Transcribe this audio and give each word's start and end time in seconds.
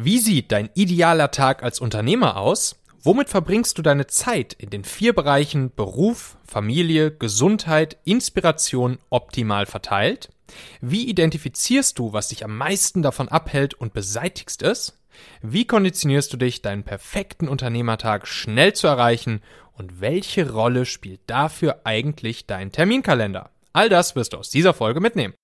Wie 0.00 0.20
sieht 0.20 0.52
dein 0.52 0.70
idealer 0.74 1.32
Tag 1.32 1.64
als 1.64 1.80
Unternehmer 1.80 2.36
aus? 2.36 2.76
Womit 3.02 3.28
verbringst 3.28 3.76
du 3.78 3.82
deine 3.82 4.06
Zeit 4.06 4.52
in 4.52 4.70
den 4.70 4.84
vier 4.84 5.12
Bereichen 5.12 5.74
Beruf, 5.74 6.36
Familie, 6.46 7.10
Gesundheit, 7.10 7.96
Inspiration 8.04 8.98
optimal 9.10 9.66
verteilt? 9.66 10.28
Wie 10.80 11.08
identifizierst 11.08 11.98
du, 11.98 12.12
was 12.12 12.28
dich 12.28 12.44
am 12.44 12.56
meisten 12.56 13.02
davon 13.02 13.28
abhält 13.28 13.74
und 13.74 13.92
beseitigst 13.92 14.62
es? 14.62 14.96
Wie 15.42 15.64
konditionierst 15.64 16.32
du 16.32 16.36
dich, 16.36 16.62
deinen 16.62 16.84
perfekten 16.84 17.48
Unternehmertag 17.48 18.28
schnell 18.28 18.74
zu 18.74 18.86
erreichen? 18.86 19.42
Und 19.72 20.00
welche 20.00 20.48
Rolle 20.48 20.86
spielt 20.86 21.22
dafür 21.26 21.80
eigentlich 21.82 22.46
dein 22.46 22.70
Terminkalender? 22.70 23.50
All 23.72 23.88
das 23.88 24.14
wirst 24.14 24.32
du 24.32 24.36
aus 24.36 24.48
dieser 24.48 24.74
Folge 24.74 25.00
mitnehmen. 25.00 25.34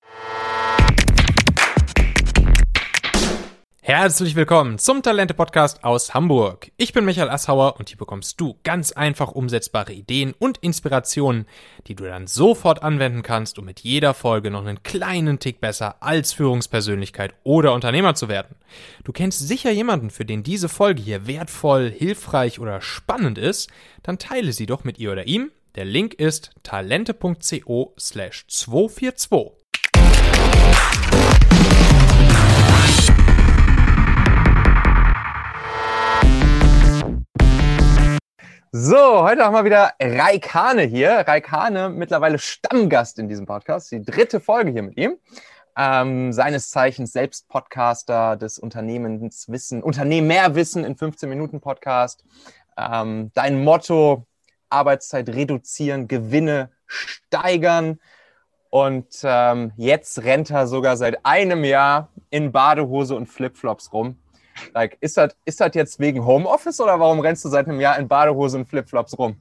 Herzlich 3.87 4.35
willkommen 4.35 4.79
zum 4.79 5.03
Talente-Podcast 5.03 5.83
aus 5.83 6.15
Hamburg. 6.15 6.71
Ich 6.75 6.91
bin 6.91 7.05
Michael 7.05 7.29
Assauer 7.29 7.75
und 7.77 7.89
hier 7.89 7.99
bekommst 7.99 8.41
du 8.41 8.57
ganz 8.63 8.93
einfach 8.93 9.33
umsetzbare 9.33 9.93
Ideen 9.93 10.33
und 10.39 10.57
Inspirationen, 10.57 11.45
die 11.85 11.93
du 11.93 12.03
dann 12.05 12.25
sofort 12.25 12.81
anwenden 12.81 13.21
kannst, 13.21 13.59
um 13.59 13.65
mit 13.65 13.81
jeder 13.81 14.15
Folge 14.15 14.49
noch 14.49 14.65
einen 14.65 14.81
kleinen 14.81 15.37
Tick 15.37 15.61
besser 15.61 16.01
als 16.01 16.33
Führungspersönlichkeit 16.33 17.35
oder 17.43 17.73
Unternehmer 17.73 18.15
zu 18.15 18.27
werden. 18.27 18.55
Du 19.03 19.11
kennst 19.11 19.47
sicher 19.47 19.69
jemanden, 19.69 20.09
für 20.09 20.25
den 20.25 20.41
diese 20.41 20.67
Folge 20.67 21.03
hier 21.03 21.27
wertvoll, 21.27 21.91
hilfreich 21.91 22.59
oder 22.59 22.81
spannend 22.81 23.37
ist, 23.37 23.69
dann 24.01 24.17
teile 24.17 24.51
sie 24.51 24.65
doch 24.65 24.83
mit 24.83 24.97
ihr 24.97 25.11
oder 25.11 25.27
ihm. 25.27 25.51
Der 25.75 25.85
Link 25.85 26.15
ist 26.15 26.49
talente.co 26.63 27.93
slash 27.99 28.47
242. 28.47 29.64
So, 38.77 39.23
heute 39.23 39.45
haben 39.45 39.53
wir 39.53 39.63
wieder 39.63 39.93
Raikane 40.01 40.81
hier. 40.81 41.23
Raikane, 41.25 41.87
mittlerweile 41.87 42.37
Stammgast 42.37 43.17
in 43.19 43.29
diesem 43.29 43.45
Podcast. 43.45 43.89
Die 43.89 44.01
dritte 44.01 44.41
Folge 44.41 44.71
hier 44.71 44.83
mit 44.83 44.97
ihm. 44.97 45.17
Ähm, 45.77 46.33
seines 46.33 46.71
Zeichens 46.71 47.13
selbst 47.13 47.47
Podcaster 47.47 48.35
des 48.35 48.59
Unternehmens 48.59 49.47
Wissen, 49.47 49.81
Unternehmerwissen 49.81 50.83
in 50.83 50.97
15 50.97 51.29
Minuten 51.29 51.61
Podcast. 51.61 52.25
Ähm, 52.75 53.31
dein 53.33 53.63
Motto, 53.63 54.25
Arbeitszeit 54.67 55.29
reduzieren, 55.29 56.09
Gewinne 56.09 56.69
steigern. 56.85 58.01
Und 58.71 59.21
ähm, 59.23 59.71
jetzt 59.77 60.21
rennt 60.25 60.51
er 60.51 60.67
sogar 60.67 60.97
seit 60.97 61.25
einem 61.25 61.63
Jahr 61.63 62.09
in 62.29 62.51
Badehose 62.51 63.15
und 63.15 63.27
Flipflops 63.27 63.93
rum. 63.93 64.17
Like, 64.73 64.97
ist 65.01 65.17
das 65.17 65.35
ist 65.45 65.59
jetzt 65.59 65.99
wegen 65.99 66.25
Homeoffice 66.25 66.79
oder 66.79 66.99
warum 66.99 67.19
rennst 67.19 67.43
du 67.45 67.49
seit 67.49 67.67
einem 67.67 67.79
Jahr 67.79 67.97
in 67.99 68.07
Badehose 68.07 68.57
und 68.57 68.65
Flipflops 68.67 69.17
rum? 69.17 69.35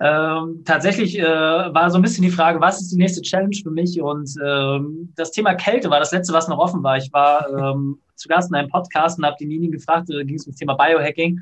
Ähm, 0.00 0.62
tatsächlich 0.64 1.18
äh, 1.18 1.24
war 1.24 1.88
so 1.88 1.98
ein 1.98 2.02
bisschen 2.02 2.24
die 2.24 2.30
Frage, 2.30 2.60
was 2.60 2.80
ist 2.80 2.92
die 2.92 2.96
nächste 2.96 3.22
Challenge 3.22 3.56
für 3.62 3.70
mich? 3.70 4.00
Und 4.00 4.34
ähm, 4.44 5.12
das 5.14 5.30
Thema 5.30 5.54
Kälte 5.54 5.88
war 5.88 6.00
das 6.00 6.10
letzte, 6.10 6.32
was 6.32 6.48
noch 6.48 6.58
offen 6.58 6.82
war. 6.82 6.96
Ich 6.96 7.12
war 7.12 7.48
ähm, 7.48 7.98
zu 8.16 8.28
Gast 8.28 8.50
in 8.50 8.56
einem 8.56 8.70
Podcast 8.70 9.18
und 9.18 9.26
habe 9.26 9.36
Nini 9.46 9.68
gefragt, 9.68 10.08
da 10.08 10.22
ging 10.22 10.34
es 10.34 10.46
um 10.46 10.52
das 10.52 10.58
Thema 10.58 10.74
Biohacking. 10.74 11.40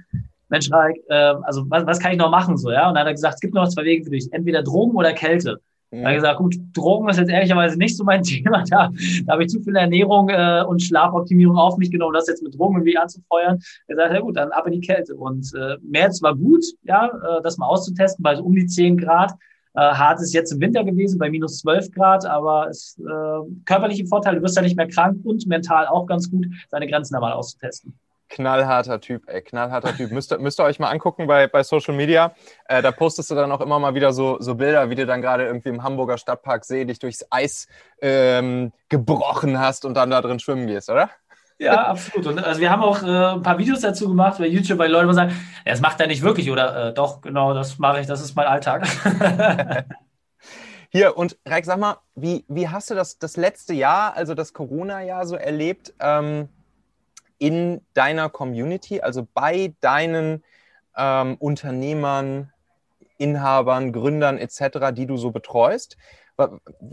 Mensch, 0.51 0.69
äh, 1.09 1.15
also 1.15 1.65
was, 1.71 1.87
was 1.87 1.99
kann 1.99 2.13
ich 2.13 2.19
noch 2.19 2.31
machen 2.31 2.59
so, 2.59 2.71
ja? 2.71 2.89
Und 2.89 2.95
dann 2.95 3.03
hat 3.03 3.07
er 3.07 3.15
gesagt, 3.15 3.37
es 3.37 3.41
gibt 3.41 3.55
noch 3.55 3.67
zwei 3.69 3.85
Wege 3.85 4.05
für 4.05 4.11
dich, 4.11 4.31
entweder 4.33 4.63
Drogen 4.63 4.95
oder 4.97 5.15
Kälte. 5.15 5.61
Mhm. 5.93 5.99
Da 6.01 6.05
habe 6.07 6.15
gesagt, 6.15 6.39
gut, 6.39 6.57
Drogen 6.73 7.09
ist 7.09 7.19
jetzt 7.19 7.31
ehrlicherweise 7.31 7.79
nicht 7.79 7.97
so 7.97 8.05
mein 8.05 8.23
Thema. 8.23 8.65
Da, 8.69 8.91
da 9.27 9.33
habe 9.33 9.45
ich 9.45 9.51
zu 9.51 9.61
viel 9.61 9.77
Ernährung 9.77 10.31
äh, 10.31 10.65
und 10.67 10.83
Schlafoptimierung 10.83 11.57
auf 11.57 11.77
mich 11.77 11.91
genommen, 11.91 12.15
das 12.15 12.27
jetzt 12.27 12.43
mit 12.43 12.59
Drogen 12.59 12.77
irgendwie 12.77 12.97
anzufeuern. 12.97 13.61
Er 13.87 13.97
sagt, 13.97 14.15
ja 14.15 14.21
gut, 14.21 14.37
dann 14.37 14.51
ab 14.51 14.67
in 14.67 14.73
die 14.73 14.81
Kälte. 14.81 15.15
Und 15.15 15.53
äh, 15.55 15.77
März 15.83 16.23
war 16.23 16.35
gut, 16.35 16.65
ja, 16.83 17.07
äh, 17.07 17.43
das 17.43 17.59
mal 17.59 17.67
auszutesten, 17.67 18.23
bei 18.23 18.35
so 18.35 18.43
um 18.43 18.55
die 18.55 18.67
10 18.67 18.97
Grad. 18.97 19.33
Äh, 19.75 19.81
hart 19.81 20.21
ist 20.21 20.35
jetzt 20.35 20.53
im 20.53 20.61
Winter 20.61 20.85
gewesen, 20.85 21.19
bei 21.19 21.31
minus 21.31 21.61
12 21.61 21.93
Grad, 21.93 22.27
aber 22.27 22.69
es 22.69 22.99
äh, 22.99 23.63
körperliche 23.65 24.07
Vorteile, 24.07 24.37
du 24.37 24.43
wirst 24.43 24.57
ja 24.57 24.63
nicht 24.63 24.77
mehr 24.77 24.89
krank 24.89 25.21
und 25.25 25.47
mental 25.47 25.87
auch 25.87 26.07
ganz 26.07 26.31
gut, 26.31 26.47
seine 26.69 26.87
Grenzen 26.87 27.15
da 27.15 27.21
mal 27.21 27.33
auszutesten 27.33 27.95
knallharter 28.33 29.01
Typ, 29.01 29.29
ey, 29.29 29.43
knallharter 29.43 29.95
Typ. 29.95 30.11
müsst, 30.11 30.37
müsst 30.41 30.59
ihr 30.59 30.65
euch 30.65 30.79
mal 30.79 30.91
angucken 30.91 31.27
bei, 31.27 31.47
bei 31.47 31.63
Social 31.63 31.95
Media. 31.95 32.35
Äh, 32.67 32.83
da 32.83 32.91
postest 32.91 33.31
du 33.31 33.35
dann 33.35 33.53
auch 33.53 33.61
immer 33.61 33.79
mal 33.79 33.95
wieder 33.95 34.13
so, 34.13 34.39
so 34.41 34.55
Bilder, 34.55 34.91
wie 34.91 34.95
du 34.95 35.07
dann 35.07 35.21
gerade 35.21 35.45
irgendwie 35.45 35.69
im 35.69 35.83
Hamburger 35.83 36.19
Stadtpark 36.19 36.65
See 36.65 36.85
dich 36.85 36.99
durchs 36.99 37.25
Eis 37.31 37.69
ähm, 38.01 38.73
gebrochen 38.89 39.61
hast 39.61 39.85
und 39.85 39.95
dann 39.95 40.11
da 40.11 40.23
drin 40.23 40.41
schwimmen 40.41 40.67
gehst, 40.67 40.89
oder? 40.89 41.11
Ja, 41.59 41.87
absolut. 41.87 42.27
Und 42.27 42.43
also 42.43 42.61
wir 42.61 42.71
haben 42.71 42.83
auch 42.83 43.03
äh, 43.03 43.35
ein 43.35 43.43
paar 43.43 43.59
Videos 43.59 43.81
dazu 43.81 44.09
gemacht 44.09 44.39
bei 44.39 44.47
YouTube, 44.47 44.79
weil 44.79 44.91
Leute 44.91 45.05
immer 45.05 45.15
sagen, 45.15 45.37
das 45.65 45.81
macht 45.81 46.01
er 46.01 46.07
nicht 46.07 46.23
wirklich, 46.23 46.51
oder 46.51 46.89
äh, 46.89 46.95
doch, 46.95 47.21
genau, 47.21 47.55
das 47.55 47.79
mache 47.79 48.01
ich, 48.01 48.07
das 48.07 48.21
ist 48.23 48.35
mein 48.35 48.47
Alltag. 48.47 48.87
Hier, 50.91 51.17
und 51.17 51.39
Reik, 51.47 51.65
sag 51.65 51.79
mal, 51.79 51.99
wie, 52.15 52.45
wie 52.49 52.69
hast 52.69 52.91
du 52.91 52.95
das, 52.95 53.19
das 53.19 53.37
letzte 53.37 53.75
Jahr, 53.75 54.15
also 54.17 54.35
das 54.35 54.53
Corona-Jahr 54.53 55.27
so 55.27 55.37
erlebt? 55.37 55.95
Ähm, 56.01 56.49
in 57.43 57.85
deiner 57.93 58.29
Community, 58.29 59.01
also 59.01 59.27
bei 59.35 59.75
deinen 59.81 60.45
ähm, 60.97 61.35
Unternehmern, 61.41 62.53
Inhabern, 63.19 63.93
Gründern 63.93 64.39
etc., 64.39 64.93
die 64.93 65.07
du 65.07 65.17
so 65.17 65.33
betreust. 65.33 65.97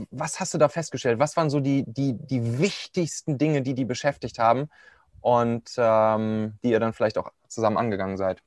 Was 0.10 0.40
hast 0.40 0.56
du 0.56 0.58
da 0.58 0.68
festgestellt? 0.68 1.20
Was 1.20 1.38
waren 1.38 1.52
so 1.52 1.60
die, 1.60 1.84
die, 1.86 2.14
die 2.14 2.58
wichtigsten 2.58 3.38
Dinge, 3.38 3.62
die 3.62 3.76
die 3.76 3.86
beschäftigt 3.86 4.40
haben 4.40 4.70
und 5.22 5.70
ähm, 5.78 6.58
die 6.64 6.72
ihr 6.72 6.80
dann 6.80 6.94
vielleicht 6.94 7.20
auch 7.20 7.32
zusammen 7.48 7.78
angegangen 7.78 8.18
seid? 8.18 8.42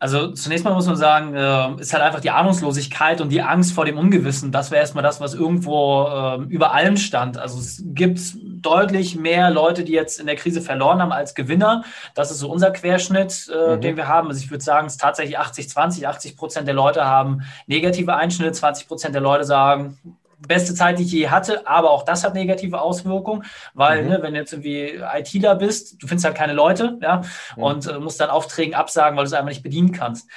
Also 0.00 0.30
zunächst 0.30 0.64
mal 0.64 0.74
muss 0.74 0.86
man 0.86 0.96
sagen, 0.96 1.34
äh, 1.34 1.80
ist 1.80 1.92
halt 1.92 2.04
einfach 2.04 2.20
die 2.20 2.30
Ahnungslosigkeit 2.30 3.20
und 3.20 3.30
die 3.30 3.42
Angst 3.42 3.72
vor 3.72 3.84
dem 3.84 3.98
Ungewissen. 3.98 4.52
Das 4.52 4.70
wäre 4.70 4.80
erstmal 4.80 5.02
das, 5.02 5.20
was 5.20 5.34
irgendwo 5.34 6.06
äh, 6.06 6.42
über 6.44 6.72
allem 6.72 6.96
stand. 6.96 7.36
Also 7.36 7.58
es 7.58 7.82
gibt 7.84 8.20
deutlich 8.62 9.16
mehr 9.16 9.50
Leute, 9.50 9.82
die 9.82 9.92
jetzt 9.92 10.20
in 10.20 10.26
der 10.26 10.36
Krise 10.36 10.60
verloren 10.60 11.02
haben 11.02 11.10
als 11.10 11.34
Gewinner. 11.34 11.82
Das 12.14 12.30
ist 12.30 12.38
so 12.38 12.48
unser 12.48 12.70
Querschnitt, 12.70 13.50
äh, 13.52 13.74
mhm. 13.74 13.80
den 13.80 13.96
wir 13.96 14.06
haben. 14.06 14.28
Also 14.28 14.40
ich 14.40 14.52
würde 14.52 14.62
sagen, 14.62 14.86
es 14.86 14.94
ist 14.94 15.00
tatsächlich 15.00 15.36
80, 15.36 15.68
20, 15.68 16.06
80 16.06 16.36
Prozent 16.36 16.68
der 16.68 16.74
Leute 16.74 17.04
haben 17.04 17.42
negative 17.66 18.14
Einschnitte, 18.14 18.52
20 18.52 18.86
Prozent 18.86 19.14
der 19.16 19.22
Leute 19.22 19.44
sagen, 19.44 19.98
beste 20.46 20.74
Zeit, 20.74 20.98
die 20.98 21.04
ich 21.04 21.12
je 21.12 21.28
hatte, 21.28 21.66
aber 21.66 21.90
auch 21.90 22.04
das 22.04 22.24
hat 22.24 22.34
negative 22.34 22.80
Auswirkungen, 22.80 23.44
weil 23.74 24.02
mhm. 24.02 24.08
ne, 24.08 24.18
wenn 24.22 24.34
du 24.34 24.40
jetzt 24.40 24.52
irgendwie 24.52 25.00
ITler 25.14 25.56
bist, 25.56 26.02
du 26.02 26.06
findest 26.06 26.26
halt 26.26 26.36
keine 26.36 26.52
Leute, 26.52 26.98
ja, 27.02 27.22
mhm. 27.56 27.62
und 27.62 27.86
äh, 27.86 27.98
musst 27.98 28.20
dann 28.20 28.30
Aufträgen 28.30 28.74
absagen, 28.74 29.16
weil 29.16 29.24
du 29.24 29.28
es 29.28 29.32
einfach 29.32 29.48
nicht 29.48 29.62
bedienen 29.62 29.92
kannst. 29.92 30.28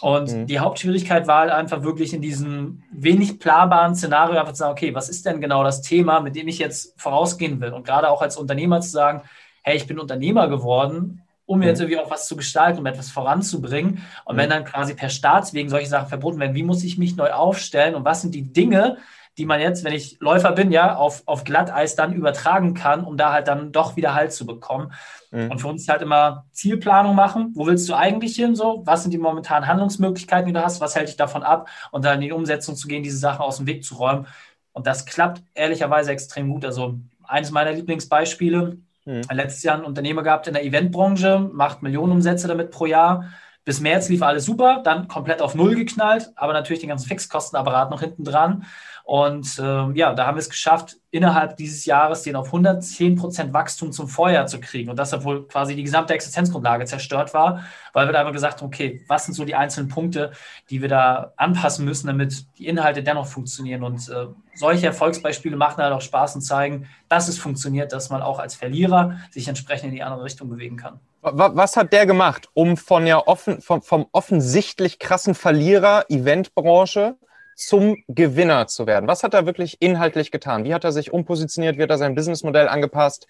Und 0.00 0.32
mhm. 0.32 0.46
die 0.46 0.58
Hauptschwierigkeit 0.58 1.26
war 1.26 1.40
halt 1.40 1.50
einfach 1.50 1.82
wirklich 1.82 2.14
in 2.14 2.20
diesem 2.20 2.82
wenig 2.90 3.38
planbaren 3.38 3.94
Szenario 3.94 4.38
einfach 4.38 4.52
zu 4.52 4.58
sagen, 4.58 4.72
okay, 4.72 4.94
was 4.94 5.08
ist 5.08 5.24
denn 5.24 5.40
genau 5.40 5.62
das 5.62 5.82
Thema, 5.82 6.20
mit 6.20 6.36
dem 6.36 6.48
ich 6.48 6.58
jetzt 6.58 7.00
vorausgehen 7.00 7.60
will? 7.60 7.72
Und 7.72 7.86
gerade 7.86 8.10
auch 8.10 8.20
als 8.20 8.36
Unternehmer 8.36 8.80
zu 8.80 8.90
sagen, 8.90 9.22
hey, 9.62 9.76
ich 9.76 9.86
bin 9.86 9.98
Unternehmer 9.98 10.48
geworden, 10.48 11.22
um 11.46 11.62
jetzt 11.62 11.78
mhm. 11.78 11.84
irgendwie 11.84 12.00
auch 12.00 12.10
was 12.10 12.26
zu 12.26 12.36
gestalten, 12.36 12.80
um 12.80 12.86
etwas 12.86 13.10
voranzubringen. 13.10 14.02
Und 14.24 14.36
wenn 14.36 14.46
mhm. 14.46 14.54
dann 14.54 14.64
quasi 14.64 14.94
per 14.94 15.10
Staatswegen 15.10 15.70
solche 15.70 15.88
Sachen 15.88 16.08
verboten 16.08 16.40
werden, 16.40 16.54
wie 16.54 16.62
muss 16.64 16.82
ich 16.82 16.98
mich 16.98 17.16
neu 17.16 17.30
aufstellen 17.30 17.94
und 17.94 18.04
was 18.04 18.22
sind 18.22 18.34
die 18.34 18.52
Dinge, 18.52 18.98
die 19.36 19.46
man 19.46 19.60
jetzt, 19.60 19.84
wenn 19.84 19.92
ich 19.92 20.18
Läufer 20.20 20.52
bin, 20.52 20.70
ja, 20.70 20.96
auf, 20.96 21.22
auf 21.26 21.44
Glatteis 21.44 21.96
dann 21.96 22.12
übertragen 22.12 22.74
kann, 22.74 23.04
um 23.04 23.16
da 23.16 23.32
halt 23.32 23.48
dann 23.48 23.72
doch 23.72 23.96
wieder 23.96 24.14
Halt 24.14 24.32
zu 24.32 24.46
bekommen. 24.46 24.92
Mhm. 25.32 25.50
Und 25.50 25.60
für 25.60 25.68
uns 25.68 25.82
ist 25.82 25.88
halt 25.88 26.02
immer 26.02 26.46
Zielplanung 26.52 27.16
machen. 27.16 27.50
Wo 27.54 27.66
willst 27.66 27.88
du 27.88 27.94
eigentlich 27.94 28.36
hin? 28.36 28.54
So, 28.54 28.82
was 28.84 29.02
sind 29.02 29.10
die 29.10 29.18
momentanen 29.18 29.66
Handlungsmöglichkeiten, 29.66 30.46
die 30.46 30.52
du 30.52 30.62
hast? 30.62 30.80
Was 30.80 30.94
hält 30.94 31.08
dich 31.08 31.16
davon 31.16 31.42
ab? 31.42 31.68
Und 31.90 32.04
dann 32.04 32.16
in 32.16 32.20
die 32.20 32.32
Umsetzung 32.32 32.76
zu 32.76 32.86
gehen, 32.86 33.02
diese 33.02 33.18
Sachen 33.18 33.40
aus 33.40 33.56
dem 33.56 33.66
Weg 33.66 33.84
zu 33.84 33.96
räumen. 33.96 34.26
Und 34.72 34.86
das 34.86 35.04
klappt 35.04 35.42
ehrlicherweise 35.54 36.12
extrem 36.12 36.48
gut. 36.50 36.64
Also 36.64 36.98
eines 37.24 37.50
meiner 37.50 37.72
Lieblingsbeispiele, 37.72 38.78
mhm. 39.04 39.22
letztes 39.32 39.64
Jahr 39.64 39.76
ein 39.76 39.84
Unternehmer 39.84 40.22
gehabt 40.22 40.46
in 40.46 40.54
der 40.54 40.64
Eventbranche, 40.64 41.50
macht 41.52 41.82
Millionen 41.82 42.12
Umsätze 42.12 42.46
damit 42.46 42.70
pro 42.70 42.86
Jahr. 42.86 43.30
Bis 43.64 43.80
März 43.80 44.10
lief 44.10 44.22
alles 44.22 44.44
super, 44.44 44.82
dann 44.84 45.08
komplett 45.08 45.40
auf 45.40 45.54
Null 45.54 45.74
geknallt, 45.74 46.30
aber 46.36 46.52
natürlich 46.52 46.80
den 46.80 46.90
ganzen 46.90 47.08
Fixkostenapparat 47.08 47.90
noch 47.90 48.00
hinten 48.00 48.22
dran. 48.22 48.66
Und 49.04 49.60
ähm, 49.62 49.94
ja, 49.94 50.14
da 50.14 50.26
haben 50.26 50.36
wir 50.36 50.40
es 50.40 50.48
geschafft, 50.48 50.96
innerhalb 51.10 51.58
dieses 51.58 51.84
Jahres 51.84 52.22
den 52.22 52.36
auf 52.36 52.46
110 52.46 53.16
Prozent 53.16 53.52
Wachstum 53.52 53.92
zum 53.92 54.08
Vorjahr 54.08 54.46
zu 54.46 54.60
kriegen. 54.60 54.88
Und 54.88 54.98
das, 54.98 55.12
obwohl 55.12 55.46
quasi 55.46 55.76
die 55.76 55.84
gesamte 55.84 56.14
Existenzgrundlage 56.14 56.86
zerstört 56.86 57.34
war, 57.34 57.64
weil 57.92 58.08
wir 58.08 58.14
da 58.14 58.20
einfach 58.20 58.32
gesagt 58.32 58.62
haben, 58.62 58.66
okay, 58.68 59.04
was 59.06 59.26
sind 59.26 59.34
so 59.34 59.44
die 59.44 59.54
einzelnen 59.54 59.90
Punkte, 59.90 60.32
die 60.70 60.80
wir 60.80 60.88
da 60.88 61.34
anpassen 61.36 61.84
müssen, 61.84 62.06
damit 62.06 62.46
die 62.58 62.66
Inhalte 62.66 63.02
dennoch 63.02 63.26
funktionieren. 63.26 63.84
Und 63.84 64.08
äh, 64.08 64.26
solche 64.54 64.86
Erfolgsbeispiele 64.86 65.54
machen 65.54 65.82
halt 65.82 65.92
auch 65.92 66.00
Spaß 66.00 66.36
und 66.36 66.40
zeigen, 66.40 66.88
dass 67.10 67.28
es 67.28 67.38
funktioniert, 67.38 67.92
dass 67.92 68.08
man 68.08 68.22
auch 68.22 68.38
als 68.38 68.54
Verlierer 68.54 69.18
sich 69.30 69.48
entsprechend 69.48 69.90
in 69.90 69.96
die 69.96 70.02
andere 70.02 70.24
Richtung 70.24 70.48
bewegen 70.48 70.78
kann. 70.78 70.98
Was 71.20 71.76
hat 71.76 71.92
der 71.92 72.06
gemacht, 72.06 72.48
um 72.54 72.78
von 72.78 73.06
ja 73.06 73.18
offen, 73.18 73.60
vom, 73.60 73.82
vom 73.82 74.06
offensichtlich 74.12 74.98
krassen 74.98 75.34
Verlierer 75.34 76.06
Eventbranche 76.08 77.16
zum 77.56 77.96
Gewinner 78.08 78.66
zu 78.66 78.86
werden? 78.86 79.08
Was 79.08 79.22
hat 79.22 79.34
er 79.34 79.46
wirklich 79.46 79.80
inhaltlich 79.80 80.30
getan? 80.30 80.64
Wie 80.64 80.74
hat 80.74 80.84
er 80.84 80.92
sich 80.92 81.12
umpositioniert? 81.12 81.78
Wie 81.78 81.82
hat 81.82 81.90
er 81.90 81.98
sein 81.98 82.14
Businessmodell 82.14 82.68
angepasst? 82.68 83.26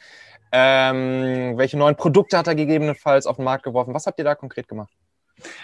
Ähm, 0.53 1.55
welche 1.57 1.77
neuen 1.77 1.97
Produkte 1.97 2.39
hat 2.39 2.47
er 2.47 2.55
gegebenenfalls 2.55 3.27
auf 3.27 3.37
den 3.37 3.45
Markt 3.45 3.65
geworfen? 3.65 3.95
Was 3.95 4.07
habt 4.07 4.19
ihr 4.19 4.25
da 4.25 4.35
konkret 4.35 4.69
gemacht? 4.69 4.93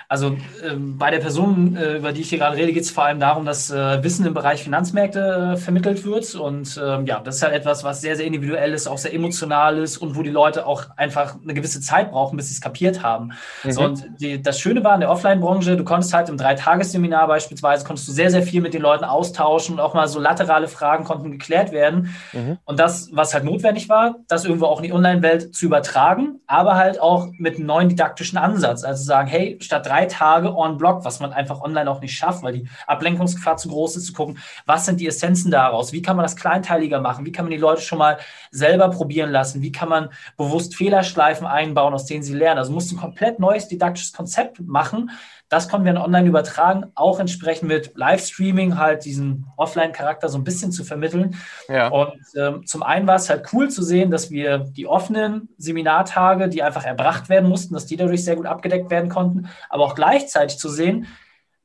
Also 0.08 0.36
ähm, 0.68 0.98
bei 0.98 1.10
der 1.10 1.18
Person, 1.18 1.76
äh, 1.76 1.98
über 1.98 2.12
die 2.12 2.22
ich 2.22 2.30
hier 2.30 2.38
gerade 2.38 2.56
rede, 2.56 2.72
geht 2.72 2.82
es 2.82 2.90
vor 2.90 3.04
allem 3.04 3.20
darum, 3.20 3.44
dass 3.44 3.70
äh, 3.70 4.02
Wissen 4.02 4.26
im 4.26 4.34
Bereich 4.34 4.64
Finanzmärkte 4.64 5.54
äh, 5.54 5.56
vermittelt 5.56 6.04
wird. 6.04 6.34
Und 6.34 6.80
ähm, 6.84 7.06
ja, 7.06 7.20
das 7.20 7.36
ist 7.36 7.42
halt 7.42 7.54
etwas, 7.54 7.84
was 7.84 8.00
sehr, 8.00 8.16
sehr 8.16 8.26
individuell 8.26 8.72
ist, 8.72 8.88
auch 8.88 8.98
sehr 8.98 9.14
emotional 9.14 9.78
ist 9.78 9.98
und 9.98 10.16
wo 10.16 10.22
die 10.22 10.30
Leute 10.30 10.66
auch 10.66 10.86
einfach 10.96 11.36
eine 11.40 11.54
gewisse 11.54 11.80
Zeit 11.80 12.10
brauchen, 12.10 12.36
bis 12.36 12.48
sie 12.48 12.54
es 12.54 12.60
kapiert 12.60 13.04
haben. 13.04 13.32
Mhm. 13.62 13.70
So, 13.70 13.82
und 13.82 14.04
die, 14.18 14.42
das 14.42 14.58
Schöne 14.58 14.82
war 14.82 14.94
in 14.94 15.00
der 15.00 15.10
Offline-Branche, 15.10 15.76
du 15.76 15.84
konntest 15.84 16.12
halt 16.12 16.28
im 16.28 16.36
Dreitagesseminar 16.36 17.28
beispielsweise, 17.28 17.84
konntest 17.84 18.08
du 18.08 18.12
sehr, 18.12 18.32
sehr 18.32 18.42
viel 18.42 18.62
mit 18.62 18.74
den 18.74 18.82
Leuten 18.82 19.04
austauschen 19.04 19.76
und 19.76 19.80
auch 19.80 19.94
mal 19.94 20.08
so 20.08 20.18
laterale 20.18 20.66
Fragen 20.66 21.04
konnten 21.04 21.30
geklärt 21.30 21.70
werden. 21.70 22.12
Mhm. 22.32 22.58
Und 22.64 22.80
das, 22.80 23.10
was 23.12 23.32
halt 23.32 23.44
notwendig 23.44 23.88
war, 23.88 24.16
das 24.26 24.44
irgendwo 24.44 24.66
auch 24.66 24.78
in 24.80 24.86
die 24.86 24.92
Online-Welt 24.92 25.54
zu 25.54 25.66
übertragen, 25.66 26.40
aber 26.48 26.74
halt 26.74 27.00
auch 27.00 27.28
mit 27.38 27.56
einem 27.56 27.66
neuen 27.66 27.88
didaktischen 27.88 28.38
Ansatz. 28.38 28.82
Also 28.82 29.04
sagen, 29.04 29.28
hey, 29.28 29.59
statt 29.64 29.86
drei 29.86 30.06
Tage 30.06 30.54
on 30.54 30.76
Block, 30.76 31.04
was 31.04 31.20
man 31.20 31.32
einfach 31.32 31.60
online 31.60 31.90
auch 31.90 32.00
nicht 32.00 32.16
schafft, 32.16 32.42
weil 32.42 32.52
die 32.52 32.68
Ablenkungsgefahr 32.86 33.56
zu 33.56 33.68
groß 33.68 33.96
ist, 33.96 34.06
zu 34.06 34.12
gucken, 34.12 34.38
was 34.66 34.86
sind 34.86 35.00
die 35.00 35.06
Essenzen 35.06 35.50
daraus? 35.50 35.92
Wie 35.92 36.02
kann 36.02 36.16
man 36.16 36.24
das 36.24 36.36
kleinteiliger 36.36 37.00
machen? 37.00 37.24
Wie 37.26 37.32
kann 37.32 37.44
man 37.44 37.52
die 37.52 37.58
Leute 37.58 37.82
schon 37.82 37.98
mal 37.98 38.18
selber 38.50 38.90
probieren 38.90 39.30
lassen? 39.30 39.62
Wie 39.62 39.72
kann 39.72 39.88
man 39.88 40.10
bewusst 40.36 40.76
Fehlerschleifen 40.76 41.46
einbauen, 41.46 41.94
aus 41.94 42.06
denen 42.06 42.22
sie 42.22 42.34
lernen? 42.34 42.58
Also 42.58 42.72
musst 42.72 42.90
du 42.90 42.96
ein 42.96 43.00
komplett 43.00 43.38
neues 43.38 43.68
didaktisches 43.68 44.12
Konzept 44.12 44.60
machen. 44.60 45.10
Das 45.50 45.68
konnten 45.68 45.84
wir 45.84 46.00
online 46.00 46.28
übertragen, 46.28 46.92
auch 46.94 47.18
entsprechend 47.18 47.68
mit 47.68 47.96
Livestreaming 47.96 48.78
halt 48.78 49.04
diesen 49.04 49.46
Offline-Charakter 49.56 50.28
so 50.28 50.38
ein 50.38 50.44
bisschen 50.44 50.70
zu 50.70 50.84
vermitteln. 50.84 51.34
Ja. 51.68 51.88
Und 51.88 52.22
ähm, 52.36 52.64
zum 52.66 52.84
einen 52.84 53.08
war 53.08 53.16
es 53.16 53.28
halt 53.28 53.52
cool 53.52 53.68
zu 53.68 53.82
sehen, 53.82 54.12
dass 54.12 54.30
wir 54.30 54.58
die 54.58 54.86
offenen 54.86 55.48
Seminartage, 55.58 56.48
die 56.48 56.62
einfach 56.62 56.84
erbracht 56.84 57.28
werden 57.28 57.48
mussten, 57.48 57.74
dass 57.74 57.84
die 57.84 57.96
dadurch 57.96 58.24
sehr 58.24 58.36
gut 58.36 58.46
abgedeckt 58.46 58.90
werden 58.90 59.10
konnten, 59.10 59.48
aber 59.68 59.84
auch 59.84 59.94
gleichzeitig 59.94 60.58
zu 60.58 60.68
sehen, 60.68 61.06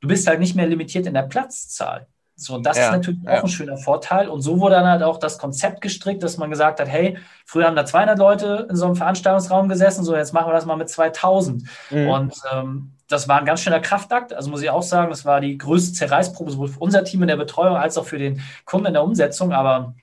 du 0.01 0.07
bist 0.07 0.27
halt 0.27 0.39
nicht 0.39 0.55
mehr 0.55 0.67
limitiert 0.67 1.07
in 1.07 1.13
der 1.13 1.23
Platzzahl. 1.23 2.07
So, 2.37 2.57
das 2.57 2.77
ja, 2.77 2.87
ist 2.87 2.91
natürlich 2.91 3.19
auch 3.27 3.33
ja. 3.33 3.41
ein 3.43 3.47
schöner 3.47 3.77
Vorteil. 3.77 4.27
Und 4.27 4.41
so 4.41 4.59
wurde 4.59 4.75
dann 4.75 4.87
halt 4.87 5.03
auch 5.03 5.17
das 5.17 5.37
Konzept 5.37 5.79
gestrickt, 5.79 6.21
dass 6.21 6.37
man 6.37 6.49
gesagt 6.49 6.81
hat, 6.81 6.89
hey, 6.89 7.17
früher 7.45 7.65
haben 7.65 7.77
da 7.77 7.85
200 7.85 8.19
Leute 8.19 8.67
in 8.69 8.75
so 8.75 8.85
einem 8.85 8.95
Veranstaltungsraum 8.95 9.69
gesessen, 9.69 10.03
so 10.03 10.15
jetzt 10.15 10.33
machen 10.33 10.49
wir 10.49 10.53
das 10.53 10.65
mal 10.65 10.75
mit 10.75 10.89
2000. 10.89 11.63
Mhm. 11.91 12.07
Und 12.09 12.33
ähm, 12.53 12.91
das 13.07 13.29
war 13.29 13.39
ein 13.39 13.45
ganz 13.45 13.61
schöner 13.61 13.79
Kraftakt. 13.79 14.33
Also 14.33 14.49
muss 14.49 14.61
ich 14.61 14.69
auch 14.69 14.83
sagen, 14.83 15.09
das 15.09 15.23
war 15.23 15.39
die 15.39 15.57
größte 15.57 15.93
Zerreißprobe 15.93 16.51
sowohl 16.51 16.67
für 16.67 16.79
unser 16.79 17.05
Team 17.05 17.21
in 17.21 17.29
der 17.29 17.37
Betreuung 17.37 17.77
als 17.77 17.97
auch 17.97 18.05
für 18.05 18.17
den 18.17 18.41
Kunden 18.65 18.87
in 18.87 18.93
der 18.93 19.03
Umsetzung. 19.03 19.53
Aber 19.53 19.95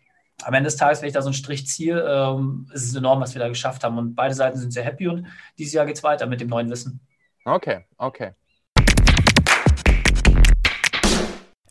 am 0.42 0.54
Ende 0.54 0.68
des 0.68 0.76
Tages, 0.76 1.02
wenn 1.02 1.08
ich 1.08 1.14
da 1.14 1.20
so 1.20 1.28
einen 1.28 1.34
Strich 1.34 1.66
ziehe, 1.66 2.00
ähm, 2.00 2.66
ist 2.72 2.84
es 2.84 2.94
enorm, 2.94 3.20
was 3.20 3.34
wir 3.34 3.40
da 3.40 3.48
geschafft 3.48 3.84
haben. 3.84 3.98
Und 3.98 4.14
beide 4.14 4.34
Seiten 4.34 4.58
sind 4.58 4.72
sehr 4.72 4.84
happy 4.84 5.08
und 5.08 5.26
dieses 5.58 5.74
Jahr 5.74 5.84
geht 5.84 5.96
es 5.96 6.02
weiter 6.02 6.26
mit 6.26 6.40
dem 6.40 6.48
neuen 6.48 6.70
Wissen. 6.70 7.00
Okay, 7.44 7.84
okay. 7.98 8.32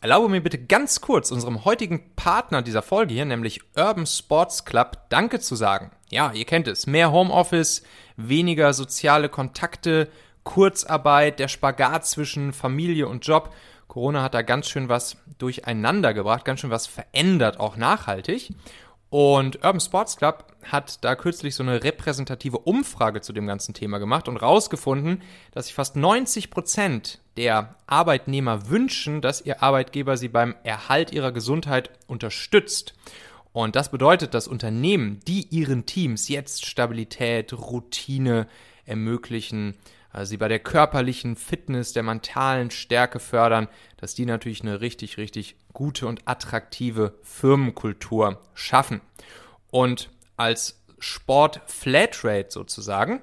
Erlaube 0.02 0.28
mir 0.28 0.42
bitte 0.42 0.58
ganz 0.58 1.00
kurz 1.00 1.30
unserem 1.30 1.64
heutigen 1.64 2.14
Partner 2.14 2.60
dieser 2.60 2.82
Folge 2.82 3.14
hier, 3.14 3.24
nämlich 3.24 3.60
Urban 3.74 4.04
Sports 4.04 4.66
Club, 4.66 4.98
Danke 5.08 5.40
zu 5.40 5.54
sagen. 5.54 5.92
Ja, 6.10 6.32
ihr 6.32 6.44
kennt 6.44 6.68
es. 6.68 6.86
Mehr 6.86 7.10
Homeoffice, 7.10 7.84
weniger 8.16 8.74
soziale 8.74 9.30
Kontakte, 9.30 10.08
Kurzarbeit, 10.44 11.38
der 11.38 11.48
Spagat 11.48 12.04
zwischen 12.06 12.52
Familie 12.52 13.08
und 13.08 13.26
Job. 13.26 13.54
Corona 13.86 14.22
hat 14.22 14.34
da 14.34 14.42
ganz 14.42 14.68
schön 14.68 14.90
was 14.90 15.16
durcheinander 15.38 16.12
gebracht, 16.12 16.44
ganz 16.44 16.60
schön 16.60 16.70
was 16.70 16.86
verändert, 16.86 17.58
auch 17.60 17.76
nachhaltig. 17.76 18.50
Und 19.12 19.56
Urban 19.56 19.78
Sports 19.78 20.16
Club 20.16 20.46
hat 20.62 21.04
da 21.04 21.14
kürzlich 21.16 21.54
so 21.54 21.62
eine 21.62 21.84
repräsentative 21.84 22.56
Umfrage 22.56 23.20
zu 23.20 23.34
dem 23.34 23.46
ganzen 23.46 23.74
Thema 23.74 23.98
gemacht 23.98 24.26
und 24.26 24.38
rausgefunden, 24.38 25.20
dass 25.50 25.66
sich 25.66 25.74
fast 25.74 25.96
90 25.96 26.48
Prozent 26.48 27.20
der 27.36 27.74
Arbeitnehmer 27.86 28.70
wünschen, 28.70 29.20
dass 29.20 29.42
ihr 29.42 29.62
Arbeitgeber 29.62 30.16
sie 30.16 30.28
beim 30.28 30.54
Erhalt 30.64 31.12
ihrer 31.12 31.30
Gesundheit 31.30 31.90
unterstützt. 32.06 32.94
Und 33.52 33.76
das 33.76 33.90
bedeutet, 33.90 34.32
dass 34.32 34.48
Unternehmen, 34.48 35.20
die 35.28 35.46
ihren 35.50 35.84
Teams 35.84 36.30
jetzt 36.30 36.64
Stabilität, 36.64 37.52
Routine 37.52 38.48
ermöglichen, 38.86 39.74
also 40.12 40.30
sie 40.30 40.36
bei 40.36 40.48
der 40.48 40.58
körperlichen 40.58 41.36
Fitness, 41.36 41.92
der 41.92 42.02
mentalen 42.02 42.70
Stärke 42.70 43.18
fördern, 43.18 43.68
dass 43.96 44.14
die 44.14 44.26
natürlich 44.26 44.60
eine 44.60 44.80
richtig, 44.80 45.16
richtig 45.16 45.56
gute 45.72 46.06
und 46.06 46.22
attraktive 46.26 47.14
Firmenkultur 47.22 48.40
schaffen. 48.54 49.00
Und 49.70 50.10
als 50.36 50.82
Sport 50.98 51.62
Flatrate 51.66 52.48
sozusagen, 52.50 53.20